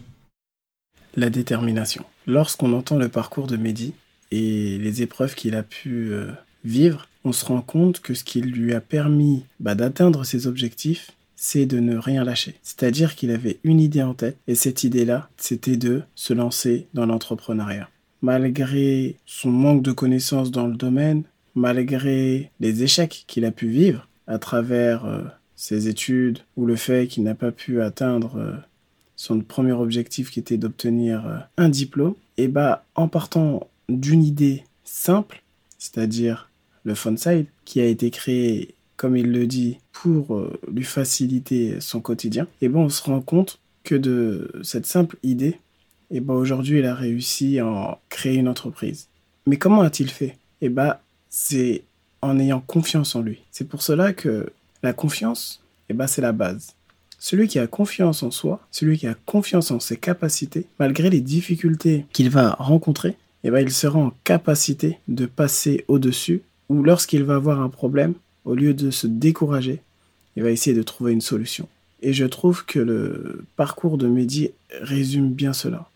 La 1.17 1.31
détermination. 1.31 2.05
Lorsqu'on 2.27 2.73
entend 2.73 2.97
le 2.97 3.09
parcours 3.09 3.47
de 3.47 3.57
Mehdi 3.57 3.95
et 4.31 4.79
les 4.79 5.03
épreuves 5.03 5.35
qu'il 5.35 5.55
a 5.55 5.63
pu 5.63 6.13
euh, 6.13 6.31
vivre, 6.65 7.09
on 7.25 7.33
se 7.33 7.45
rend 7.45 7.63
compte 7.63 8.01
que 8.01 8.15
ce 8.15 8.25
qui 8.25 8.41
lui 8.41 8.75
a 8.75 8.81
permis 8.81 9.45
bah, 9.61 9.75
d'atteindre 9.75 10.25
ses 10.25 10.47
objectifs, 10.47 11.11
c'est 11.37 11.67
de 11.67 11.79
ne 11.79 11.97
rien 11.97 12.25
lâcher. 12.25 12.57
C'est-à-dire 12.63 13.15
qu'il 13.15 13.31
avait 13.31 13.59
une 13.65 13.81
idée 13.81 14.03
en 14.03 14.15
tête, 14.15 14.37
et 14.49 14.55
cette 14.55 14.85
idée-là, 14.85 15.29
c'était 15.37 15.77
de 15.77 16.03
se 16.15 16.35
lancer 16.35 16.89
dans 16.95 17.07
l'entrepreneuriat. 17.07 17.89
Malgré 18.23 19.17
son 19.27 19.51
manque 19.51 19.83
de 19.83 19.93
connaissances 19.93 20.51
dans 20.51 20.67
le 20.67 20.77
domaine, 20.77 21.23
malgré 21.55 22.51
les 22.61 22.83
échecs 22.83 23.25
qu'il 23.27 23.45
a 23.45 23.53
pu 23.53 23.69
vivre 23.69 24.09
à 24.27 24.39
travers 24.39 25.05
euh, 25.05 25.23
ses 25.59 25.88
études 25.88 26.38
ou 26.57 26.66
le 26.66 26.77
fait 26.77 27.09
qu'il 27.09 27.25
n'a 27.25 27.35
pas 27.35 27.51
pu 27.51 27.83
atteindre 27.83 28.37
euh, 28.37 28.53
son 29.16 29.40
premier 29.40 29.73
objectif 29.73 30.31
qui 30.31 30.38
était 30.38 30.57
d'obtenir 30.57 31.27
euh, 31.27 31.38
un 31.57 31.68
diplôme, 31.68 32.14
et 32.37 32.47
bah 32.47 32.85
en 32.94 33.09
partant 33.09 33.66
d'une 33.88 34.23
idée 34.23 34.62
simple, 34.85 35.42
c'est-à-dire 35.77 36.49
le 36.85 36.94
Fonside, 36.94 37.47
qui 37.64 37.81
a 37.81 37.87
été 37.87 38.11
créé, 38.11 38.77
comme 38.97 39.16
il 39.16 39.33
le 39.33 39.49
dit, 39.49 39.79
pour 39.90 40.37
euh, 40.37 40.61
lui 40.73 40.85
faciliter 40.85 41.81
son 41.81 42.01
quotidien, 42.01 42.47
et 42.62 42.68
ben 42.68 42.79
on 42.79 42.88
se 42.88 43.03
rend 43.03 43.21
compte 43.21 43.59
que 43.83 43.97
de 43.97 44.53
cette 44.62 44.87
simple 44.87 45.16
idée, 45.25 45.59
et 46.12 46.21
ben 46.21 46.35
aujourd'hui 46.35 46.79
il 46.79 46.87
a 46.87 46.94
réussi 46.94 47.59
à 47.59 47.99
créer 48.11 48.37
une 48.37 48.49
entreprise. 48.49 49.09
Mais 49.49 49.57
comment 49.57 49.81
a-t-il 49.81 50.09
fait? 50.09 50.38
Et 50.61 50.68
ben 50.68 50.99
c'est 51.31 51.83
en 52.23 52.38
ayant 52.38 52.61
confiance 52.61 53.16
en 53.16 53.23
lui. 53.23 53.40
C'est 53.51 53.68
pour 53.68 53.83
cela 53.83 54.12
que 54.12 54.53
la 54.83 54.93
confiance, 54.93 55.62
et 55.88 55.95
ben 55.95 56.07
c'est 56.07 56.23
la 56.23 56.33
base. 56.33 56.75
Celui 57.19 57.49
qui 57.49 57.59
a 57.59 57.67
confiance 57.67 58.23
en 58.23 58.31
soi, 58.31 58.61
celui 58.71 58.97
qui 58.99 59.07
a 59.07 59.14
confiance 59.27 59.71
en 59.71 59.81
ses 59.81 59.97
capacités, 59.97 60.67
malgré 60.79 61.11
les 61.11 61.21
difficultés 61.21 62.07
qu'il 62.12 62.31
va 62.31 62.51
rencontrer, 62.59 63.17
eh 63.45 63.51
ben, 63.51 63.61
il 63.61 63.73
sera 63.73 63.99
en 63.99 64.12
capacité 64.25 64.99
de 65.09 65.27
passer 65.27 65.85
au-dessus 65.88 66.43
ou 66.69 66.83
lorsqu'il 66.83 67.25
va 67.25 67.37
avoir 67.37 67.61
un 67.61 67.69
problème, 67.69 68.14
au 68.45 68.55
lieu 68.55 68.75
de 68.75 68.91
se 68.91 69.07
décourager, 69.07 69.81
il 70.37 70.43
va 70.43 70.51
essayer 70.51 70.77
de 70.77 70.83
trouver 70.83 71.12
une 71.12 71.21
solution. 71.21 71.69
Et 72.03 72.12
je 72.12 72.25
trouve 72.25 72.64
que 72.64 72.79
le 72.79 73.45
parcours 73.57 73.99
de 73.99 74.07
Mehdi 74.07 74.51
résume 74.81 75.33
bien 75.33 75.53
cela. 75.53 75.88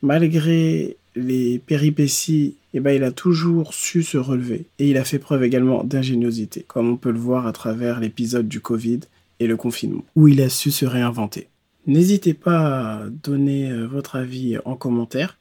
Malgré 0.00 0.96
les 1.14 1.58
péripéties, 1.58 2.56
eh 2.74 2.80
ben, 2.80 2.92
il 2.92 3.04
a 3.04 3.12
toujours 3.12 3.74
su 3.74 4.02
se 4.02 4.18
relever 4.18 4.66
et 4.78 4.88
il 4.88 4.96
a 4.96 5.04
fait 5.04 5.18
preuve 5.18 5.44
également 5.44 5.84
d'ingéniosité, 5.84 6.64
comme 6.66 6.88
on 6.88 6.96
peut 6.96 7.10
le 7.10 7.18
voir 7.18 7.46
à 7.46 7.52
travers 7.52 8.00
l'épisode 8.00 8.48
du 8.48 8.60
Covid 8.60 9.00
et 9.40 9.46
le 9.46 9.56
confinement, 9.56 10.04
où 10.16 10.28
il 10.28 10.40
a 10.40 10.48
su 10.48 10.70
se 10.70 10.86
réinventer. 10.86 11.48
N'hésitez 11.86 12.34
pas 12.34 13.00
à 13.00 13.08
donner 13.08 13.70
euh, 13.70 13.86
votre 13.86 14.16
avis 14.16 14.56
en 14.64 14.76
commentaire 14.76 15.38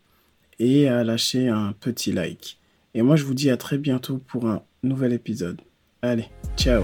et 0.59 0.87
à 0.87 1.03
lâcher 1.03 1.47
un 1.47 1.73
petit 1.79 2.11
like. 2.11 2.57
Et 2.93 3.03
moi, 3.03 3.15
je 3.15 3.23
vous 3.23 3.33
dis 3.33 3.49
à 3.49 3.57
très 3.57 3.77
bientôt 3.77 4.19
pour 4.27 4.47
un 4.47 4.63
nouvel 4.83 5.13
épisode. 5.13 5.61
Allez, 6.01 6.25
ciao 6.57 6.83